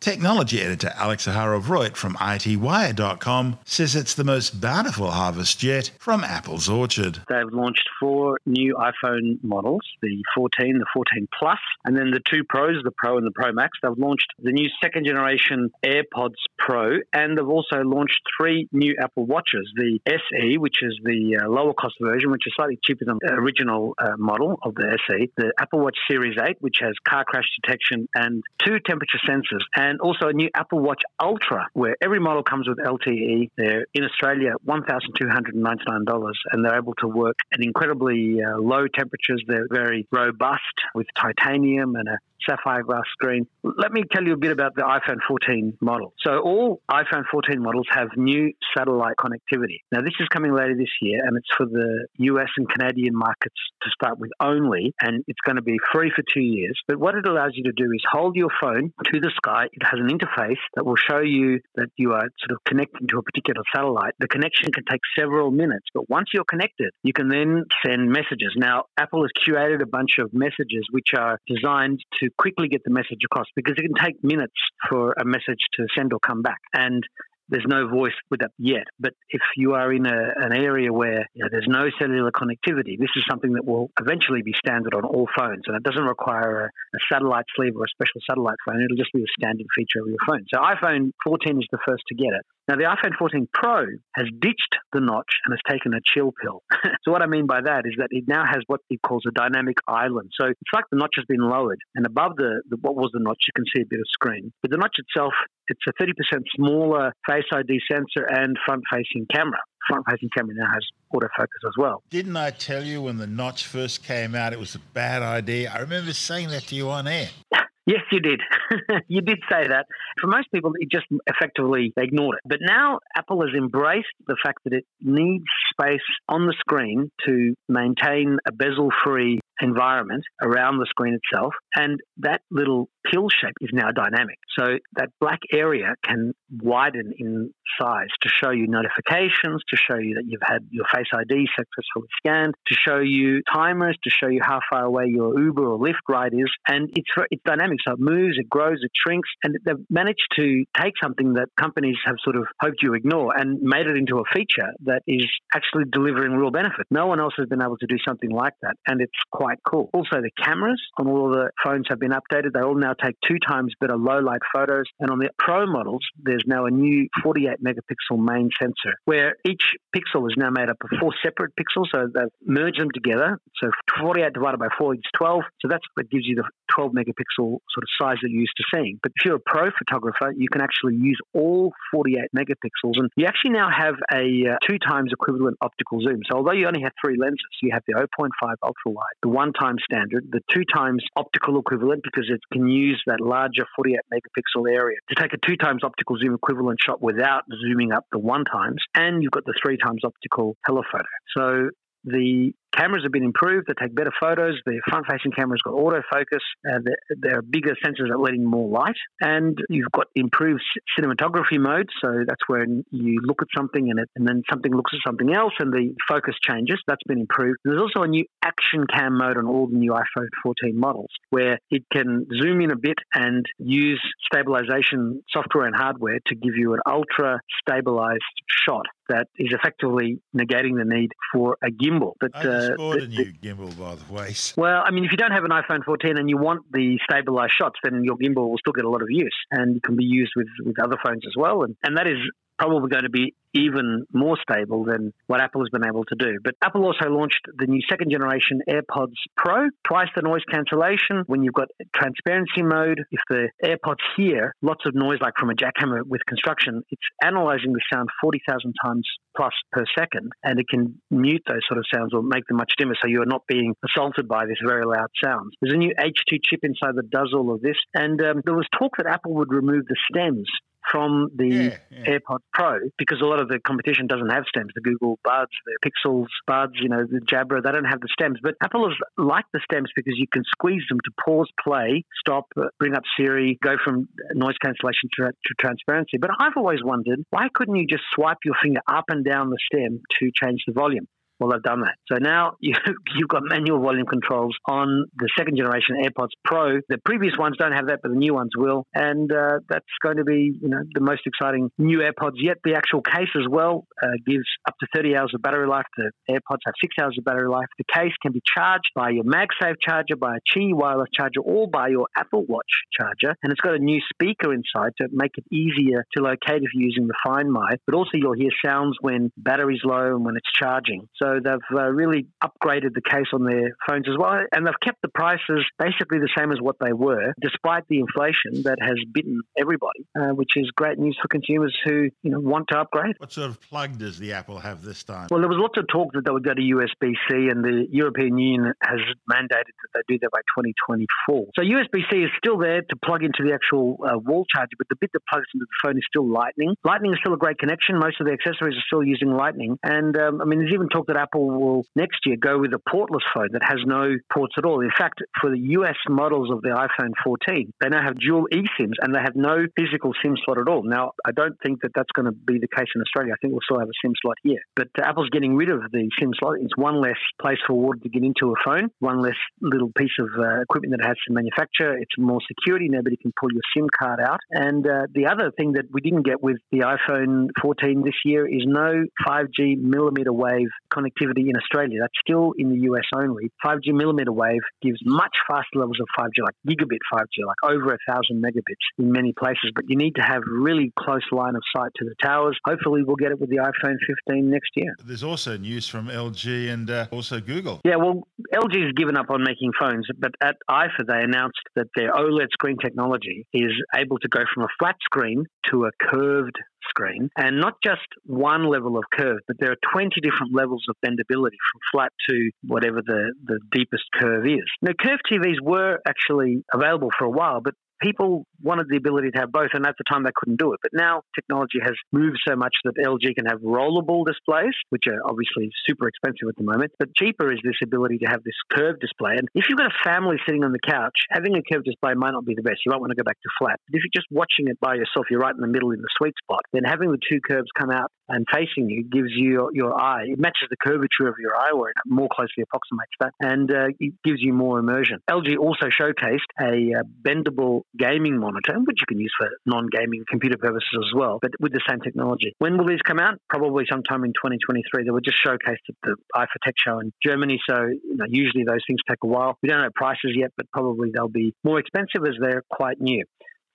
Technology 0.00 0.62
editor 0.62 0.94
Alex 0.96 1.26
Zaharov-Reutt 1.26 1.94
from 1.94 2.14
ITWire.com 2.14 3.58
says 3.66 3.94
it's 3.94 4.14
the 4.14 4.24
most 4.24 4.58
bountiful 4.58 5.10
harvest 5.10 5.62
yet 5.62 5.90
from 5.98 6.24
Apple's 6.24 6.70
orchard. 6.70 7.20
They've 7.28 7.52
launched 7.52 7.86
four 8.00 8.38
new 8.46 8.74
iPhone 8.76 9.44
models 9.44 9.82
the 10.00 10.22
14, 10.34 10.78
the 10.78 10.86
14 10.94 11.28
Plus, 11.38 11.58
and 11.84 11.94
then 11.94 12.12
the 12.12 12.20
two 12.30 12.44
Pros, 12.48 12.82
the 12.82 12.92
Pro 12.96 13.18
and 13.18 13.26
the 13.26 13.30
Pro 13.32 13.52
Max. 13.52 13.76
They've 13.82 13.92
launched 13.98 14.28
the 14.42 14.52
new 14.52 14.70
second 14.82 15.04
generation 15.04 15.70
AirPods 15.84 16.40
Pro, 16.58 17.00
and 17.12 17.36
they've 17.36 17.46
also 17.46 17.82
launched 17.84 18.20
three 18.38 18.68
new 18.72 18.96
Apple 19.02 19.26
Watches 19.26 19.70
the 19.74 19.98
SE, 20.06 20.56
which 20.56 20.76
is 20.80 20.98
the 21.04 21.40
uh, 21.42 21.48
lower 21.50 21.74
cost 21.74 21.96
version, 22.00 22.30
which 22.30 22.46
is 22.46 22.54
slightly 22.56 22.78
cheaper 22.82 23.04
than 23.04 23.18
the 23.20 23.34
original 23.34 23.94
uh, 23.98 24.16
model 24.16 24.58
of 24.62 24.74
the 24.76 24.96
SE, 25.10 25.30
the 25.36 25.52
Apple 25.60 25.80
Watch 25.80 25.98
Series 26.10 26.38
8, 26.42 26.56
which 26.60 26.78
has 26.80 26.94
car 27.06 27.26
crash 27.26 27.44
detection 27.62 28.08
and 28.14 28.42
two 28.64 28.78
temperature 28.86 29.18
sensors. 29.28 29.60
And 29.76 29.89
and 29.90 30.00
also 30.00 30.28
a 30.28 30.32
new 30.32 30.48
Apple 30.54 30.78
Watch 30.78 31.02
Ultra, 31.20 31.66
where 31.72 31.96
every 32.00 32.20
model 32.20 32.44
comes 32.44 32.68
with 32.68 32.78
LTE. 32.78 33.50
They're 33.56 33.86
in 33.92 34.04
Australia 34.04 34.52
$1,299, 34.64 36.32
and 36.52 36.64
they're 36.64 36.78
able 36.78 36.94
to 36.98 37.08
work 37.08 37.36
at 37.52 37.60
incredibly 37.60 38.38
uh, 38.40 38.56
low 38.56 38.86
temperatures. 38.86 39.42
They're 39.48 39.66
very 39.68 40.06
robust 40.12 40.62
with 40.94 41.08
titanium 41.20 41.96
and 41.96 42.08
a 42.08 42.18
sapphire 42.48 42.82
glass 42.82 43.04
screen. 43.12 43.46
Let 43.62 43.92
me 43.92 44.02
tell 44.10 44.24
you 44.24 44.34
a 44.34 44.36
bit 44.36 44.52
about 44.52 44.74
the 44.74 44.82
iPhone 44.82 45.18
14 45.26 45.78
model. 45.80 46.12
So, 46.24 46.38
all 46.40 46.80
iPhone 46.90 47.24
14 47.30 47.62
models 47.62 47.86
have 47.92 48.08
new 48.16 48.52
satellite 48.76 49.14
connectivity. 49.18 49.80
Now, 49.92 50.00
this 50.00 50.14
is 50.20 50.28
coming 50.28 50.54
later 50.54 50.74
this 50.76 50.90
year, 51.00 51.20
and 51.24 51.36
it's 51.36 51.48
for 51.56 51.66
the 51.66 52.06
US 52.30 52.48
and 52.56 52.68
Canadian 52.68 53.14
markets 53.14 53.56
to 53.82 53.90
start 53.90 54.18
with 54.18 54.30
only, 54.40 54.94
and 55.02 55.24
it's 55.26 55.40
going 55.44 55.56
to 55.56 55.62
be 55.62 55.76
free 55.92 56.12
for 56.14 56.22
two 56.32 56.40
years. 56.40 56.78
But 56.86 56.98
what 56.98 57.14
it 57.14 57.26
allows 57.26 57.52
you 57.54 57.64
to 57.64 57.72
do 57.72 57.90
is 57.92 58.02
hold 58.10 58.36
your 58.36 58.50
phone 58.60 58.92
to 59.12 59.20
the 59.20 59.30
sky. 59.36 59.66
It 59.72 59.82
has 59.82 60.00
an 60.00 60.08
interface 60.08 60.60
that 60.74 60.84
will 60.84 60.96
show 60.96 61.20
you 61.20 61.60
that 61.76 61.88
you 61.96 62.12
are 62.12 62.28
sort 62.38 62.52
of 62.52 62.58
connecting 62.66 63.08
to 63.08 63.18
a 63.18 63.22
particular 63.22 63.62
satellite. 63.74 64.14
The 64.18 64.28
connection 64.28 64.72
can 64.72 64.84
take 64.90 65.00
several 65.18 65.50
minutes, 65.50 65.86
but 65.94 66.08
once 66.08 66.28
you're 66.32 66.44
connected, 66.44 66.90
you 67.02 67.12
can 67.12 67.28
then 67.28 67.64
send 67.84 68.10
messages. 68.10 68.54
Now, 68.56 68.84
Apple 68.96 69.22
has 69.22 69.30
curated 69.46 69.82
a 69.82 69.86
bunch 69.86 70.18
of 70.18 70.32
messages 70.32 70.86
which 70.90 71.10
are 71.16 71.38
designed 71.46 72.00
to 72.20 72.29
quickly 72.36 72.68
get 72.68 72.82
the 72.84 72.90
message 72.90 73.20
across 73.24 73.46
because 73.56 73.74
it 73.76 73.82
can 73.82 74.04
take 74.04 74.22
minutes 74.22 74.54
for 74.88 75.12
a 75.12 75.24
message 75.24 75.60
to 75.76 75.86
send 75.96 76.12
or 76.12 76.20
come 76.20 76.42
back. 76.42 76.60
And 76.72 77.04
there's 77.50 77.66
no 77.66 77.88
voice 77.88 78.14
with 78.30 78.40
that 78.40 78.52
yet. 78.58 78.86
But 78.98 79.12
if 79.28 79.42
you 79.56 79.74
are 79.74 79.92
in 79.92 80.06
a, 80.06 80.18
an 80.36 80.52
area 80.52 80.92
where 80.92 81.26
you 81.34 81.42
know, 81.42 81.48
there's 81.50 81.66
no 81.68 81.90
cellular 81.98 82.30
connectivity, 82.30 82.96
this 82.98 83.10
is 83.16 83.24
something 83.28 83.52
that 83.54 83.66
will 83.66 83.90
eventually 84.00 84.42
be 84.42 84.54
standard 84.64 84.94
on 84.94 85.04
all 85.04 85.26
phones. 85.36 85.62
And 85.66 85.76
it 85.76 85.82
doesn't 85.82 86.04
require 86.04 86.64
a, 86.64 86.66
a 86.66 87.00
satellite 87.12 87.46
sleeve 87.56 87.74
or 87.76 87.84
a 87.84 87.88
special 87.90 88.20
satellite 88.28 88.56
phone. 88.64 88.80
It'll 88.82 88.96
just 88.96 89.12
be 89.12 89.22
a 89.22 89.32
standard 89.36 89.66
feature 89.74 90.00
of 90.00 90.06
your 90.06 90.22
phone. 90.26 90.46
So 90.54 90.60
iPhone 90.60 91.10
14 91.24 91.58
is 91.58 91.66
the 91.72 91.78
first 91.84 92.04
to 92.08 92.14
get 92.14 92.30
it. 92.32 92.46
Now, 92.70 92.76
the 92.76 92.84
iPhone 92.84 93.18
14 93.18 93.48
Pro 93.52 93.84
has 94.14 94.26
ditched 94.40 94.76
the 94.92 95.00
notch 95.00 95.26
and 95.44 95.52
has 95.52 95.58
taken 95.68 95.92
a 95.92 95.98
chill 96.14 96.30
pill. 96.40 96.62
so, 97.02 97.10
what 97.10 97.20
I 97.20 97.26
mean 97.26 97.48
by 97.48 97.62
that 97.62 97.82
is 97.84 97.94
that 97.98 98.06
it 98.10 98.28
now 98.28 98.44
has 98.46 98.62
what 98.68 98.78
it 98.88 99.00
calls 99.02 99.24
a 99.26 99.32
dynamic 99.32 99.78
island. 99.88 100.30
So, 100.40 100.46
it's 100.46 100.72
like 100.72 100.84
the 100.92 100.96
notch 100.96 101.14
has 101.16 101.24
been 101.24 101.40
lowered, 101.40 101.80
and 101.96 102.06
above 102.06 102.36
the, 102.36 102.62
the 102.68 102.76
what 102.76 102.94
was 102.94 103.10
the 103.12 103.18
notch, 103.18 103.42
you 103.48 103.52
can 103.56 103.64
see 103.74 103.82
a 103.82 103.86
bit 103.90 103.98
of 103.98 104.06
screen. 104.12 104.52
But 104.62 104.70
the 104.70 104.76
notch 104.76 104.94
itself, 104.98 105.32
it's 105.66 105.80
a 105.88 105.92
30% 106.00 106.14
smaller 106.54 107.12
Face 107.28 107.42
ID 107.52 107.80
sensor 107.90 108.24
and 108.30 108.56
front 108.64 108.84
facing 108.92 109.26
camera 109.34 109.58
front 109.88 110.04
facing 110.08 110.28
camera 110.36 110.54
now 110.54 110.66
has 110.72 110.86
autofocus 111.12 111.66
as 111.66 111.72
well. 111.76 112.02
Didn't 112.10 112.36
I 112.36 112.50
tell 112.50 112.84
you 112.84 113.02
when 113.02 113.16
the 113.16 113.26
notch 113.26 113.66
first 113.66 114.04
came 114.04 114.34
out 114.36 114.52
it 114.52 114.58
was 114.58 114.76
a 114.76 114.80
bad 114.94 115.22
idea? 115.22 115.72
I 115.74 115.80
remember 115.80 116.12
saying 116.12 116.50
that 116.50 116.64
to 116.64 116.76
you 116.76 116.90
on 116.90 117.08
air. 117.08 117.30
Yes, 117.90 118.02
you 118.12 118.20
did. 118.20 118.40
you 119.08 119.20
did 119.20 119.38
say 119.50 119.66
that. 119.66 119.86
For 120.20 120.28
most 120.28 120.46
people, 120.54 120.74
it 120.78 120.88
just 120.92 121.06
effectively 121.26 121.92
ignored 121.96 122.36
it. 122.36 122.48
But 122.48 122.58
now 122.62 123.00
Apple 123.16 123.40
has 123.40 123.50
embraced 123.52 124.14
the 124.28 124.36
fact 124.40 124.58
that 124.62 124.72
it 124.72 124.84
needs 125.00 125.44
space 125.72 126.00
on 126.28 126.46
the 126.46 126.54
screen 126.60 127.10
to 127.26 127.54
maintain 127.68 128.38
a 128.46 128.52
bezel 128.52 128.90
free 129.04 129.40
environment 129.62 130.24
around 130.42 130.78
the 130.78 130.86
screen 130.88 131.18
itself. 131.22 131.54
And 131.74 132.00
that 132.18 132.42
little 132.50 132.88
pill 133.10 133.28
shape 133.28 133.54
is 133.60 133.70
now 133.72 133.90
dynamic. 133.90 134.38
So 134.58 134.78
that 134.96 135.10
black 135.20 135.40
area 135.52 135.94
can 136.04 136.32
widen 136.50 137.12
in 137.18 137.52
size 137.80 138.08
to 138.22 138.28
show 138.28 138.50
you 138.50 138.66
notifications, 138.66 139.62
to 139.70 139.76
show 139.76 139.96
you 139.96 140.14
that 140.14 140.24
you've 140.26 140.42
had 140.44 140.66
your 140.70 140.84
Face 140.92 141.06
ID 141.14 141.46
successfully 141.56 142.08
scanned, 142.18 142.54
to 142.66 142.74
show 142.74 142.98
you 142.98 143.42
timers, 143.52 143.96
to 144.04 144.10
show 144.10 144.28
you 144.28 144.40
how 144.42 144.60
far 144.70 144.84
away 144.84 145.04
your 145.06 145.38
Uber 145.38 145.66
or 145.66 145.78
Lyft 145.78 146.02
ride 146.08 146.34
is. 146.34 146.50
And 146.66 146.90
it's, 146.94 147.08
it's 147.30 147.42
dynamic. 147.44 147.78
So 147.86 147.94
it 147.94 148.00
moves, 148.00 148.36
it 148.38 148.48
grows, 148.48 148.78
it 148.82 148.90
shrinks. 148.94 149.28
And 149.44 149.56
they've 149.64 149.86
managed 149.88 150.26
to 150.36 150.64
take 150.78 150.94
something 151.02 151.34
that 151.34 151.48
companies 151.58 151.96
have 152.04 152.16
sort 152.22 152.36
of 152.36 152.44
hoped 152.60 152.82
you 152.82 152.94
ignore 152.94 153.36
and 153.36 153.60
made 153.60 153.86
it 153.86 153.96
into 153.96 154.18
a 154.18 154.24
feature 154.32 154.72
that 154.84 155.02
is 155.06 155.26
actually 155.54 155.84
delivering 155.90 156.32
real 156.32 156.50
benefit. 156.50 156.86
No 156.90 157.06
one 157.06 157.20
else 157.20 157.34
has 157.38 157.46
been 157.48 157.62
able 157.62 157.76
to 157.78 157.86
do 157.86 157.96
something 158.06 158.30
like 158.30 158.54
that. 158.62 158.74
And 158.86 159.00
it's 159.00 159.12
quite 159.30 159.49
cool. 159.68 159.90
Also, 159.92 160.20
the 160.20 160.30
cameras 160.42 160.80
on 160.98 161.08
all 161.08 161.30
the 161.30 161.50
phones 161.64 161.86
have 161.88 161.98
been 161.98 162.12
updated. 162.12 162.52
They 162.54 162.60
all 162.60 162.74
now 162.74 162.94
take 162.94 163.16
two 163.26 163.38
times 163.46 163.74
better 163.80 163.96
low 163.96 164.18
light 164.18 164.40
photos. 164.52 164.86
And 164.98 165.10
on 165.10 165.18
the 165.18 165.30
Pro 165.38 165.66
models, 165.66 166.04
there's 166.22 166.44
now 166.46 166.66
a 166.66 166.70
new 166.70 167.08
48 167.22 167.62
megapixel 167.62 168.18
main 168.18 168.50
sensor 168.60 168.96
where 169.04 169.34
each 169.46 169.62
pixel 169.94 170.28
is 170.28 170.34
now 170.36 170.50
made 170.50 170.68
up 170.68 170.76
of 170.82 170.98
four 171.00 171.12
separate 171.22 171.52
pixels. 171.58 171.86
So 171.92 172.08
they've 172.12 172.28
merged 172.44 172.80
them 172.80 172.90
together. 172.92 173.38
So 173.62 173.70
48 174.00 174.32
divided 174.32 174.58
by 174.58 174.68
4 174.78 174.94
is 174.94 175.00
12. 175.16 175.42
So 175.60 175.68
that's 175.68 175.84
what 175.94 176.10
gives 176.10 176.26
you 176.26 176.36
the 176.36 176.44
12 176.74 176.92
megapixel 176.92 177.36
sort 177.36 177.82
of 177.82 177.88
size 178.00 178.16
that 178.22 178.30
you're 178.30 178.40
used 178.40 178.56
to 178.56 178.64
seeing. 178.74 178.98
But 179.02 179.12
if 179.16 179.24
you're 179.24 179.36
a 179.36 179.44
pro 179.44 179.70
photographer, 179.76 180.32
you 180.36 180.48
can 180.48 180.60
actually 180.60 180.96
use 180.96 181.18
all 181.34 181.72
48 181.92 182.22
megapixels. 182.36 182.98
And 182.98 183.10
you 183.16 183.26
actually 183.26 183.52
now 183.52 183.68
have 183.70 183.94
a 184.12 184.54
uh, 184.54 184.56
two 184.66 184.78
times 184.78 185.12
equivalent 185.12 185.56
optical 185.60 186.00
zoom. 186.00 186.20
So 186.30 186.38
although 186.38 186.52
you 186.52 186.66
only 186.66 186.82
have 186.82 186.92
three 187.04 187.16
lenses, 187.18 187.40
you 187.62 187.70
have 187.72 187.82
the 187.86 187.94
0.5 187.94 188.28
ultra 188.62 188.74
wide, 188.86 189.16
the 189.22 189.28
one 189.40 189.52
time 189.54 189.76
standard, 189.82 190.28
the 190.30 190.42
two 190.52 190.64
times 190.74 191.02
optical 191.16 191.58
equivalent 191.58 192.02
because 192.02 192.28
it 192.28 192.40
can 192.52 192.68
use 192.68 193.00
that 193.06 193.20
larger 193.20 193.64
48 193.74 193.98
megapixel 194.12 194.70
area 194.70 194.98
to 195.08 195.14
take 195.14 195.32
a 195.32 195.38
two 195.46 195.56
times 195.56 195.82
optical 195.82 196.16
zoom 196.18 196.34
equivalent 196.34 196.78
shot 196.84 197.00
without 197.00 197.44
zooming 197.62 197.90
up 197.90 198.04
the 198.12 198.18
one 198.18 198.44
times, 198.44 198.82
and 198.94 199.22
you've 199.22 199.32
got 199.32 199.46
the 199.46 199.54
three 199.62 199.78
times 199.78 200.02
optical 200.04 200.56
telephoto. 200.66 201.08
So 201.36 201.70
the 202.04 202.52
cameras 202.76 203.02
have 203.04 203.12
been 203.12 203.24
improved. 203.24 203.66
They 203.66 203.74
take 203.80 203.94
better 203.94 204.12
photos. 204.20 204.60
The 204.64 204.80
front-facing 204.88 205.32
camera's 205.32 205.62
got 205.62 205.74
autofocus. 205.74 206.40
Uh, 206.68 206.78
there, 207.20 207.38
are 207.38 207.42
bigger 207.42 207.74
sensors 207.84 208.08
that 208.08 208.20
letting 208.20 208.44
more 208.44 208.68
light, 208.68 208.96
and 209.20 209.58
you've 209.68 209.90
got 209.92 210.06
improved 210.14 210.62
cinematography 210.98 211.58
mode. 211.58 211.88
So 212.02 212.24
that's 212.26 212.42
where 212.46 212.66
you 212.90 213.20
look 213.22 213.42
at 213.42 213.48
something 213.56 213.90
and, 213.90 213.98
it, 213.98 214.08
and 214.16 214.26
then 214.26 214.42
something 214.50 214.72
looks 214.72 214.92
at 214.94 215.00
something 215.06 215.32
else, 215.34 215.52
and 215.58 215.72
the 215.72 215.94
focus 216.08 216.34
changes. 216.42 216.80
That's 216.86 217.02
been 217.06 217.20
improved. 217.20 217.58
There's 217.64 217.80
also 217.80 218.02
a 218.02 218.08
new 218.08 218.24
action 218.44 218.86
cam 218.86 219.18
mode 219.18 219.36
on 219.36 219.46
all 219.46 219.66
the 219.66 219.76
new 219.76 219.92
iPhone 219.92 220.28
14 220.42 220.78
models, 220.78 221.10
where 221.30 221.58
it 221.70 221.82
can 221.92 222.26
zoom 222.40 222.60
in 222.60 222.70
a 222.70 222.76
bit 222.76 222.98
and 223.14 223.44
use 223.58 224.00
stabilization 224.32 225.22
software 225.30 225.66
and 225.66 225.74
hardware 225.74 226.18
to 226.26 226.34
give 226.34 226.54
you 226.56 226.74
an 226.74 226.80
ultra 226.86 227.40
stabilized 227.62 228.20
shot 228.48 228.86
that 229.08 229.26
is 229.36 229.52
effectively 229.52 230.20
negating 230.34 230.78
the 230.78 230.84
need 230.84 231.10
for 231.32 231.56
a 231.62 231.70
gimbal. 231.70 232.12
But 232.20 232.30
I 232.36 232.42
just 232.60 232.72
uh, 232.72 232.76
bought 232.76 232.98
a 232.98 233.06
new 233.06 233.32
gimbal, 233.42 233.76
by 233.78 233.94
the 233.94 234.12
way. 234.12 234.34
Well, 234.56 234.82
I 234.84 234.90
mean, 234.90 235.04
if 235.04 235.10
you 235.10 235.16
don't 235.16 235.32
have 235.32 235.44
an 235.44 235.50
iPhone 235.50 235.84
14 235.84 236.18
and 236.18 236.28
you 236.28 236.36
want 236.36 236.70
the 236.72 236.98
stabilized 237.08 237.52
shots, 237.58 237.78
then 237.82 238.04
your 238.04 238.16
gimbal 238.16 238.50
will 238.50 238.58
still 238.58 238.72
get 238.72 238.84
a 238.84 238.90
lot 238.90 239.02
of 239.02 239.08
use, 239.10 239.36
and 239.50 239.76
it 239.76 239.82
can 239.82 239.96
be 239.96 240.04
used 240.04 240.32
with 240.36 240.48
with 240.64 240.76
other 240.82 240.96
phones 241.02 241.22
as 241.26 241.34
well. 241.36 241.62
And 241.62 241.76
and 241.82 241.96
that 241.96 242.06
is 242.06 242.18
probably 242.60 242.90
going 242.90 243.04
to 243.04 243.10
be 243.10 243.34
even 243.54 244.04
more 244.12 244.36
stable 244.42 244.84
than 244.84 245.12
what 245.26 245.40
Apple 245.40 245.62
has 245.62 245.70
been 245.70 245.88
able 245.88 246.04
to 246.04 246.14
do. 246.14 246.38
But 246.44 246.54
Apple 246.62 246.84
also 246.84 247.08
launched 247.08 247.40
the 247.56 247.66
new 247.66 247.80
second 247.88 248.10
generation 248.10 248.60
AirPods 248.68 249.16
Pro, 249.36 249.68
twice 249.88 250.08
the 250.14 250.22
noise 250.22 250.42
cancellation. 250.52 251.24
When 251.26 251.42
you've 251.42 251.54
got 251.54 251.68
transparency 251.96 252.62
mode, 252.62 253.00
if 253.10 253.20
the 253.28 253.48
AirPods 253.64 254.04
hear 254.16 254.54
lots 254.62 254.84
of 254.86 254.94
noise, 254.94 255.18
like 255.20 255.34
from 255.38 255.50
a 255.50 255.54
jackhammer 255.54 256.02
with 256.06 256.20
construction, 256.28 256.82
it's 256.90 257.02
analyzing 257.24 257.72
the 257.72 257.80
sound 257.92 258.08
40,000 258.20 258.74
times 258.84 259.08
plus 259.34 259.52
per 259.72 259.84
second, 259.98 260.30
and 260.44 260.60
it 260.60 260.66
can 260.68 261.00
mute 261.10 261.42
those 261.48 261.62
sort 261.66 261.78
of 261.78 261.86
sounds 261.92 262.12
or 262.12 262.22
make 262.22 262.46
them 262.46 262.58
much 262.58 262.72
dimmer 262.78 262.94
so 263.00 263.08
you're 263.08 263.24
not 263.24 263.46
being 263.48 263.74
assaulted 263.84 264.28
by 264.28 264.44
this 264.44 264.58
very 264.64 264.84
loud 264.84 265.08
sound. 265.24 265.52
There's 265.60 265.74
a 265.74 265.78
new 265.78 265.94
H2 265.98 266.38
chip 266.44 266.60
inside 266.62 266.96
that 266.96 267.10
does 267.10 267.32
all 267.34 267.54
of 267.54 267.62
this, 267.62 267.76
and 267.94 268.20
um, 268.20 268.42
there 268.44 268.54
was 268.54 268.66
talk 268.78 268.92
that 268.98 269.06
Apple 269.06 269.34
would 269.34 269.52
remove 269.52 269.86
the 269.86 269.96
stems 270.10 270.46
from 270.90 271.28
the 271.34 271.48
yeah, 271.48 271.76
yeah. 271.90 272.18
AirPods 272.18 272.40
Pro 272.52 272.78
because 272.98 273.20
a 273.20 273.24
lot 273.24 273.40
of 273.40 273.48
the 273.48 273.58
competition 273.60 274.06
doesn't 274.06 274.30
have 274.30 274.44
stems. 274.48 274.72
The 274.74 274.80
Google 274.80 275.18
Buds, 275.24 275.50
the 275.66 275.90
Pixels 275.90 276.26
Buds, 276.46 276.72
you 276.80 276.88
know, 276.88 277.04
the 277.04 277.20
Jabra, 277.20 277.62
they 277.62 277.72
don't 277.72 277.84
have 277.84 278.00
the 278.00 278.08
stems. 278.12 278.38
But 278.42 278.54
Apple 278.62 278.88
has 278.88 278.96
liked 279.16 279.48
the 279.52 279.60
stems 279.64 279.90
because 279.94 280.14
you 280.16 280.26
can 280.32 280.42
squeeze 280.46 280.82
them 280.88 280.98
to 281.04 281.10
pause, 281.24 281.48
play, 281.62 282.04
stop, 282.18 282.46
uh, 282.56 282.66
bring 282.78 282.94
up 282.94 283.02
Siri, 283.16 283.58
go 283.62 283.76
from 283.84 284.08
noise 284.34 284.56
cancellation 284.62 285.10
to, 285.18 285.24
to 285.26 285.54
transparency. 285.60 286.18
But 286.18 286.30
I've 286.38 286.56
always 286.56 286.82
wondered 286.82 287.24
why 287.30 287.48
couldn't 287.54 287.76
you 287.76 287.86
just 287.86 288.04
swipe 288.14 288.38
your 288.44 288.54
finger 288.62 288.80
up 288.86 289.04
and 289.08 289.24
down 289.24 289.50
the 289.50 289.58
stem 289.72 290.00
to 290.20 290.30
change 290.34 290.62
the 290.66 290.72
volume? 290.72 291.06
Well, 291.40 291.50
they've 291.50 291.62
done 291.62 291.80
that. 291.80 291.96
So 292.12 292.18
now 292.20 292.56
you, 292.60 292.74
you've 293.16 293.28
got 293.28 293.42
manual 293.44 293.80
volume 293.80 294.06
controls 294.06 294.54
on 294.68 295.06
the 295.16 295.28
second 295.36 295.56
generation 295.56 295.96
AirPods 296.04 296.36
Pro. 296.44 296.76
The 296.88 296.98
previous 297.04 297.32
ones 297.38 297.56
don't 297.58 297.72
have 297.72 297.86
that, 297.86 298.00
but 298.02 298.10
the 298.12 298.18
new 298.18 298.34
ones 298.34 298.50
will. 298.56 298.84
And 298.94 299.32
uh, 299.32 299.60
that's 299.68 299.86
going 300.02 300.18
to 300.18 300.24
be, 300.24 300.52
you 300.60 300.68
know, 300.68 300.82
the 300.94 301.00
most 301.00 301.22
exciting 301.24 301.70
new 301.78 301.98
AirPods 301.98 302.36
yet. 302.36 302.58
The 302.62 302.74
actual 302.74 303.00
case 303.00 303.32
as 303.36 303.48
well 303.48 303.86
uh, 304.02 304.08
gives 304.26 304.44
up 304.68 304.74
to 304.80 304.86
30 304.94 305.16
hours 305.16 305.32
of 305.34 305.42
battery 305.42 305.66
life. 305.66 305.86
The 305.96 306.10
AirPods 306.30 306.60
have 306.66 306.74
six 306.80 306.94
hours 307.00 307.16
of 307.18 307.24
battery 307.24 307.48
life. 307.48 307.66
The 307.78 307.84
case 307.94 308.12
can 308.22 308.32
be 308.32 308.42
charged 308.56 308.90
by 308.94 309.10
your 309.10 309.24
MagSafe 309.24 309.76
charger, 309.80 310.16
by 310.16 310.36
a 310.36 310.58
Qi 310.58 310.74
wireless 310.74 311.08
charger, 311.16 311.40
or 311.40 311.68
by 311.68 311.88
your 311.88 312.06
Apple 312.16 312.44
Watch 312.46 312.70
charger. 312.92 313.34
And 313.42 313.52
it's 313.52 313.60
got 313.60 313.74
a 313.74 313.78
new 313.78 314.00
speaker 314.12 314.52
inside 314.52 314.92
to 314.98 315.08
make 315.10 315.32
it 315.36 315.44
easier 315.50 316.04
to 316.16 316.22
locate 316.22 316.62
if 316.62 316.70
you're 316.74 316.84
using 316.84 317.06
the 317.06 317.14
Find 317.24 317.50
My. 317.50 317.70
But 317.86 317.94
also 317.94 318.10
you'll 318.14 318.34
hear 318.34 318.50
sounds 318.64 318.96
when 319.00 319.30
battery's 319.36 319.80
low 319.84 320.16
and 320.16 320.24
when 320.24 320.36
it's 320.36 320.50
charging. 320.52 321.08
So 321.22 321.29
So 321.30 321.38
they've 321.42 321.78
uh, 321.78 321.90
really 321.90 322.26
upgraded 322.42 322.94
the 322.94 323.02
case 323.02 323.30
on 323.32 323.44
their 323.44 323.76
phones 323.88 324.08
as 324.08 324.16
well, 324.18 324.40
and 324.52 324.66
they've 324.66 324.80
kept 324.82 325.00
the 325.02 325.08
prices 325.08 325.64
basically 325.78 326.18
the 326.18 326.30
same 326.36 326.50
as 326.50 326.58
what 326.60 326.76
they 326.80 326.92
were, 326.92 327.32
despite 327.40 327.86
the 327.88 328.00
inflation 328.00 328.64
that 328.64 328.78
has 328.80 328.96
bitten 329.12 329.42
everybody, 329.58 330.06
uh, 330.18 330.34
which 330.34 330.56
is 330.56 330.70
great 330.74 330.98
news 330.98 331.16
for 331.22 331.28
consumers 331.28 331.76
who 331.84 332.08
you 332.22 332.30
know 332.30 332.40
want 332.40 332.66
to 332.68 332.78
upgrade. 332.78 333.14
What 333.18 333.32
sort 333.32 333.50
of 333.50 333.60
plug 333.60 333.98
does 333.98 334.18
the 334.18 334.32
Apple 334.32 334.58
have 334.58 334.82
this 334.82 335.04
time? 335.04 335.28
Well, 335.30 335.40
there 335.40 335.48
was 335.48 335.58
lots 335.58 335.78
of 335.78 335.86
talk 335.86 336.12
that 336.14 336.24
they 336.24 336.32
would 336.32 336.44
go 336.44 336.54
to 336.54 336.60
USB 336.60 337.14
C, 337.28 337.48
and 337.48 337.62
the 337.62 337.86
European 337.90 338.36
Union 338.38 338.72
has 338.82 339.00
mandated 339.30 339.74
that 339.82 339.90
they 339.94 340.14
do 340.14 340.18
that 340.22 340.30
by 340.32 340.40
2024. 340.58 341.46
So 341.54 341.62
USB 341.62 342.02
C 342.10 342.24
is 342.24 342.30
still 342.38 342.58
there 342.58 342.82
to 342.82 342.96
plug 343.04 343.22
into 343.22 343.44
the 343.46 343.54
actual 343.54 343.98
uh, 344.02 344.18
wall 344.18 344.46
charger, 344.52 344.74
but 344.78 344.88
the 344.88 344.96
bit 344.96 345.10
that 345.12 345.22
plugs 345.30 345.46
into 345.54 345.66
the 345.66 345.78
phone 345.82 345.96
is 345.96 346.04
still 346.08 346.26
Lightning. 346.26 346.74
Lightning 346.84 347.12
is 347.12 347.18
still 347.20 347.34
a 347.34 347.38
great 347.38 347.58
connection. 347.58 347.98
Most 347.98 348.20
of 348.20 348.26
the 348.26 348.32
accessories 348.32 348.74
are 348.74 348.86
still 348.86 349.04
using 349.04 349.30
Lightning, 349.30 349.78
and 349.84 350.16
um, 350.16 350.40
I 350.40 350.44
mean, 350.44 350.58
there's 350.58 350.72
even 350.74 350.88
talk 350.88 351.06
that 351.06 351.19
Apple 351.20 351.46
will 351.48 351.82
next 351.94 352.20
year 352.24 352.36
go 352.40 352.58
with 352.58 352.72
a 352.72 352.80
portless 352.88 353.24
phone 353.34 353.48
that 353.52 353.62
has 353.62 353.78
no 353.84 354.16
ports 354.32 354.54
at 354.56 354.64
all. 354.64 354.80
In 354.80 354.90
fact, 354.96 355.20
for 355.40 355.50
the 355.50 355.60
US 355.80 355.96
models 356.08 356.50
of 356.50 356.62
the 356.62 356.70
iPhone 356.70 357.12
14, 357.22 357.72
they 357.80 357.88
now 357.88 358.02
have 358.02 358.18
dual 358.18 358.46
eSIMs 358.52 358.96
and 359.00 359.14
they 359.14 359.20
have 359.20 359.36
no 359.36 359.66
physical 359.76 360.12
SIM 360.22 360.36
slot 360.44 360.58
at 360.58 360.68
all. 360.68 360.82
Now, 360.82 361.12
I 361.24 361.32
don't 361.32 361.56
think 361.62 361.82
that 361.82 361.92
that's 361.94 362.10
going 362.14 362.26
to 362.26 362.32
be 362.32 362.58
the 362.58 362.68
case 362.68 362.88
in 362.94 363.02
Australia. 363.02 363.34
I 363.34 363.38
think 363.40 363.52
we'll 363.52 363.64
still 363.64 363.78
have 363.78 363.88
a 363.88 363.98
SIM 364.02 364.12
slot 364.22 364.36
here. 364.42 364.60
But 364.74 364.88
uh, 364.98 365.04
Apple's 365.04 365.30
getting 365.30 365.56
rid 365.56 365.70
of 365.70 365.82
the 365.92 366.08
SIM 366.18 366.32
slot. 366.38 366.56
It's 366.60 366.76
one 366.76 367.00
less 367.00 367.20
place 367.40 367.58
for 367.66 367.74
water 367.74 367.98
to 368.02 368.08
get 368.08 368.24
into 368.24 368.52
a 368.52 368.58
phone, 368.64 368.88
one 369.00 369.20
less 369.20 369.38
little 369.60 369.90
piece 369.96 370.16
of 370.18 370.28
uh, 370.38 370.62
equipment 370.62 370.96
that 370.96 371.04
it 371.04 371.08
has 371.08 371.16
to 371.28 371.34
manufacture. 371.34 371.96
It's 371.96 372.16
more 372.18 372.40
security. 372.48 372.88
Nobody 372.88 373.16
can 373.16 373.32
pull 373.38 373.52
your 373.52 373.62
SIM 373.76 373.86
card 373.98 374.20
out. 374.20 374.40
And 374.50 374.86
uh, 374.86 375.06
the 375.12 375.26
other 375.26 375.50
thing 375.56 375.72
that 375.72 375.84
we 375.92 376.00
didn't 376.00 376.22
get 376.22 376.42
with 376.42 376.56
the 376.72 376.80
iPhone 376.80 377.48
14 377.60 378.02
this 378.04 378.14
year 378.24 378.46
is 378.46 378.62
no 378.66 379.04
5G 379.26 379.78
millimeter 379.78 380.32
wave 380.32 380.68
connectivity 380.92 381.09
in 381.20 381.56
Australia. 381.56 381.98
That's 382.00 382.18
still 382.20 382.52
in 382.58 382.70
the 382.70 382.80
US 382.90 383.04
only. 383.14 383.50
5G 383.64 383.92
millimeter 383.92 384.32
wave 384.32 384.60
gives 384.82 384.98
much 385.04 385.34
faster 385.48 385.78
levels 385.78 385.98
of 386.00 386.06
5G, 386.18 386.42
like 386.42 386.54
gigabit 386.66 386.98
5G, 387.12 387.46
like 387.46 387.56
over 387.64 387.94
a 387.94 387.98
thousand 388.08 388.42
megabits 388.42 388.84
in 388.98 389.12
many 389.12 389.32
places. 389.32 389.72
But 389.74 389.84
you 389.88 389.96
need 389.96 390.14
to 390.16 390.22
have 390.22 390.42
really 390.46 390.92
close 390.98 391.22
line 391.32 391.56
of 391.56 391.62
sight 391.74 391.90
to 391.96 392.04
the 392.04 392.14
towers. 392.22 392.58
Hopefully, 392.64 393.02
we'll 393.04 393.16
get 393.16 393.30
it 393.30 393.40
with 393.40 393.50
the 393.50 393.56
iPhone 393.56 393.96
15 394.26 394.50
next 394.50 394.70
year. 394.74 394.94
There's 395.04 395.24
also 395.24 395.56
news 395.56 395.88
from 395.88 396.08
LG 396.08 396.70
and 396.72 396.90
uh, 396.90 397.06
also 397.10 397.40
Google. 397.40 397.80
Yeah, 397.84 397.96
well, 397.96 398.26
LG 398.52 398.82
has 398.82 398.92
given 398.96 399.16
up 399.16 399.30
on 399.30 399.42
making 399.42 399.72
phones, 399.78 400.06
but 400.18 400.32
at 400.40 400.56
IFA 400.68 401.06
they 401.06 401.22
announced 401.22 401.60
that 401.76 401.86
their 401.96 402.12
OLED 402.12 402.50
screen 402.52 402.76
technology 402.78 403.46
is 403.52 403.72
able 403.94 404.18
to 404.18 404.28
go 404.28 404.40
from 404.54 404.64
a 404.64 404.68
flat 404.78 404.96
screen 405.02 405.44
to 405.70 405.84
a 405.84 405.90
curved 406.00 406.56
screen, 406.90 407.30
and 407.36 407.60
not 407.60 407.74
just 407.82 408.06
one 408.24 408.68
level 408.68 408.98
of 408.98 409.04
curve, 409.12 409.38
but 409.46 409.56
there 409.58 409.72
are 409.72 409.78
20 409.92 410.20
different 410.20 410.54
levels 410.54 410.84
of 410.88 410.96
bendability 411.04 411.56
from 411.70 411.80
flat 411.92 412.12
to 412.28 412.50
whatever 412.66 413.00
the, 413.02 413.32
the 413.44 413.58
deepest 413.72 414.04
curve 414.12 414.46
is. 414.46 414.66
Now, 414.82 414.92
curved 414.98 415.22
TVs 415.30 415.60
were 415.62 415.98
actually 416.06 416.64
available 416.72 417.10
for 417.18 417.24
a 417.24 417.30
while, 417.30 417.60
but 417.60 417.74
people 418.00 418.46
wanted 418.62 418.86
the 418.88 418.96
ability 418.96 419.30
to 419.32 419.38
have 419.40 419.52
both, 419.52 419.70
and 419.72 419.86
at 419.86 419.94
the 419.98 420.04
time 420.04 420.24
they 420.24 420.34
couldn't 420.34 420.58
do 420.58 420.72
it. 420.72 420.80
But 420.82 420.92
now 420.94 421.22
technology 421.34 421.78
has 421.82 421.94
moved 422.12 422.38
so 422.46 422.56
much 422.56 422.74
that 422.84 422.96
LG 422.96 423.34
can 423.34 423.46
have 423.46 423.60
rollable 423.60 424.26
displays, 424.26 424.74
which 424.90 425.04
are 425.06 425.20
obviously 425.24 425.70
super 425.86 426.08
expensive 426.08 426.48
at 426.48 426.56
the 426.56 426.64
moment. 426.64 426.92
But 426.98 427.14
cheaper 427.14 427.52
is 427.52 427.58
this 427.64 427.76
ability 427.82 428.18
to 428.18 428.26
have 428.26 428.42
this 428.44 428.56
curved 428.72 429.00
display. 429.00 429.36
And 429.38 429.48
if 429.54 429.66
you've 429.68 429.78
got 429.78 429.86
a 429.86 429.98
family 430.04 430.36
sitting 430.46 430.64
on 430.64 430.72
the 430.72 430.80
couch, 430.84 431.16
having 431.30 431.56
a 431.56 431.62
curved 431.62 431.84
display 431.84 432.14
might 432.14 432.32
not 432.32 432.44
be 432.44 432.54
the 432.54 432.62
best. 432.62 432.80
You 432.84 432.92
might 432.92 433.00
want 433.00 433.10
to 433.10 433.16
go 433.16 433.24
back 433.24 433.40
to 433.40 433.48
flat. 433.58 433.80
But 433.88 433.98
if 433.98 434.02
you're 434.04 434.20
just 434.20 434.28
watching 434.30 434.68
it 434.68 434.78
by 434.80 434.94
yourself, 434.94 435.26
you're 435.30 435.40
right 435.40 435.54
in 435.54 435.60
the 435.60 435.68
middle 435.68 435.90
in 435.92 436.00
the 436.00 436.12
sweet 436.16 436.34
spot, 436.42 436.60
then 436.72 436.82
having 436.84 437.10
the 437.10 437.18
two 437.18 437.40
curves 437.40 437.68
come 437.78 437.90
out 437.90 438.10
and 438.28 438.46
facing 438.52 438.88
you 438.88 439.04
gives 439.04 439.30
you 439.34 439.50
your, 439.50 439.70
your 439.74 440.00
eye, 440.00 440.24
it 440.28 440.38
matches 440.38 440.68
the 440.70 440.76
curvature 440.76 441.28
of 441.28 441.34
your 441.40 441.56
eye, 441.56 441.72
or 441.74 441.90
it 441.90 441.96
more 442.06 442.28
closely 442.32 442.62
approximates 442.62 443.10
that, 443.18 443.32
and 443.40 443.70
uh, 443.70 443.88
it 443.98 444.14
gives 444.24 444.40
you 444.40 444.52
more 444.52 444.78
immersion. 444.78 445.18
LG 445.28 445.58
also 445.58 445.86
showcased 445.86 446.38
a 446.60 447.00
uh, 447.00 447.02
bendable 447.26 447.82
gaming 447.98 448.38
monitor, 448.38 448.74
which 448.84 448.98
you 449.00 449.06
can 449.06 449.18
use 449.18 449.32
for 449.38 449.48
non-gaming 449.66 450.24
computer 450.28 450.56
purposes 450.56 450.88
as 450.98 451.12
well, 451.14 451.38
but 451.40 451.52
with 451.60 451.72
the 451.72 451.80
same 451.88 452.00
technology. 452.00 452.54
When 452.58 452.78
will 452.78 452.86
these 452.86 453.02
come 453.02 453.18
out? 453.18 453.38
Probably 453.48 453.84
sometime 453.90 454.24
in 454.24 454.32
2023. 454.32 455.04
They 455.04 455.10
were 455.10 455.20
just 455.20 455.38
showcased 455.44 455.84
at 455.88 455.96
the 456.02 456.16
IFA 456.34 456.46
Tech 456.64 456.74
Show 456.76 457.00
in 457.00 457.12
Germany, 457.24 457.58
so 457.68 457.86
you 457.86 458.16
know, 458.16 458.26
usually 458.28 458.64
those 458.64 458.82
things 458.86 459.00
take 459.08 459.18
a 459.24 459.26
while. 459.26 459.58
We 459.62 459.68
don't 459.68 459.82
know 459.82 459.90
prices 459.94 460.32
yet, 460.36 460.52
but 460.56 460.70
probably 460.72 461.10
they'll 461.14 461.28
be 461.28 461.54
more 461.64 461.78
expensive 461.78 462.26
as 462.26 462.34
they're 462.40 462.62
quite 462.70 463.00
new. 463.00 463.24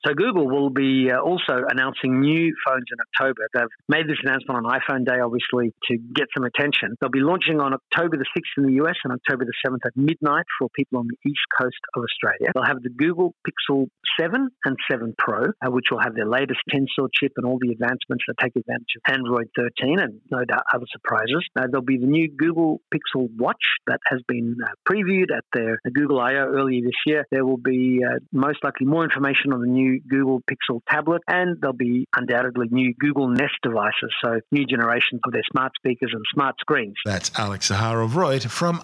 So 0.06 0.14
Google 0.14 0.48
will 0.48 0.70
be 0.70 1.10
uh, 1.10 1.20
also 1.20 1.66
announcing 1.68 2.22
new 2.22 2.54
phones 2.66 2.86
in 2.94 2.98
October. 3.02 3.48
They've 3.54 3.74
made 3.90 4.08
this 4.08 4.18
announcement 4.24 4.64
on 4.64 4.70
iPhone 4.70 5.04
Day, 5.06 5.18
obviously, 5.18 5.74
to 5.90 5.98
get 5.98 6.28
some 6.38 6.46
attention. 6.46 6.96
They'll 7.02 7.10
be 7.10 7.26
launching 7.26 7.60
on 7.60 7.74
October 7.74 8.18
the 8.18 8.26
6th 8.38 8.54
in 8.58 8.68
the 8.68 8.84
US 8.86 8.96
and 9.04 9.14
October 9.14 9.46
the 9.46 9.54
7th 9.66 9.82
at 9.84 9.98
midnight 9.98 10.46
for 10.60 10.70
people 10.76 11.00
on 11.00 11.08
the 11.08 11.18
east 11.28 11.42
coast 11.60 11.82
of 11.96 12.04
Australia. 12.04 12.52
They'll 12.54 12.70
have 12.70 12.84
the 12.84 12.90
Google 12.90 13.34
Pixel 13.42 13.88
7 14.20 14.50
and 14.66 14.78
7 14.92 15.16
Pro, 15.18 15.46
uh, 15.46 15.72
which 15.72 15.86
will 15.90 16.02
have 16.02 16.14
their 16.14 16.28
latest 16.28 16.60
Tensor 16.72 17.10
chip 17.12 17.34
and 17.38 17.46
all 17.46 17.58
the 17.60 17.72
advancements 17.72 18.26
that 18.28 18.38
take 18.40 18.56
advantage 18.56 18.94
of 18.98 19.12
Android 19.12 19.50
13 19.58 20.00
and 20.00 20.22
no 20.30 20.46
doubt 20.46 20.64
other 20.72 20.86
surprises. 20.92 21.44
Uh, 21.56 21.66
there'll 21.66 21.82
be 21.86 21.98
the 21.98 22.06
new 22.06 22.30
Google 22.30 22.80
Pixel 22.94 23.28
Watch 23.38 23.66
that 23.88 24.00
has 24.06 24.22
been 24.28 24.56
uh, 24.64 24.70
previewed 24.88 25.36
at 25.36 25.44
their 25.54 25.80
Google 25.94 26.20
I/O 26.20 26.46
earlier 26.54 26.82
this 26.84 27.02
year. 27.08 27.26
There 27.32 27.46
will 27.46 27.58
be 27.58 28.02
uh, 28.06 28.20
most 28.32 28.64
likely 28.64 28.86
more 28.86 29.04
information 29.04 29.52
on 29.52 29.62
the 29.62 29.68
new 29.68 29.95
Google 30.08 30.42
Pixel 30.50 30.82
tablet, 30.90 31.22
and 31.28 31.58
there'll 31.60 31.76
be 31.76 32.08
undoubtedly 32.16 32.68
new 32.72 32.94
Google 33.00 33.28
Nest 33.28 33.56
devices, 33.64 34.14
so 34.24 34.40
new 34.52 34.66
generations 34.66 35.22
of 35.26 35.32
their 35.34 35.44
smart 35.52 35.74
speakers 35.76 36.12
and 36.14 36.24
smart 36.34 36.56
screens. 36.60 36.96
That's 37.06 37.32
Alex 37.38 37.70
Zaharov-Reutt 37.70 38.50
from. 38.50 38.76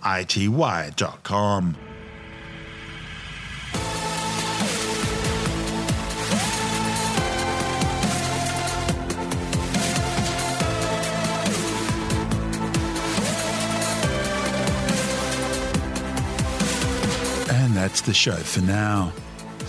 And 17.54 17.76
that's 17.76 18.02
the 18.02 18.13
show 18.13 18.36
for 18.36 18.62
now. 18.62 19.13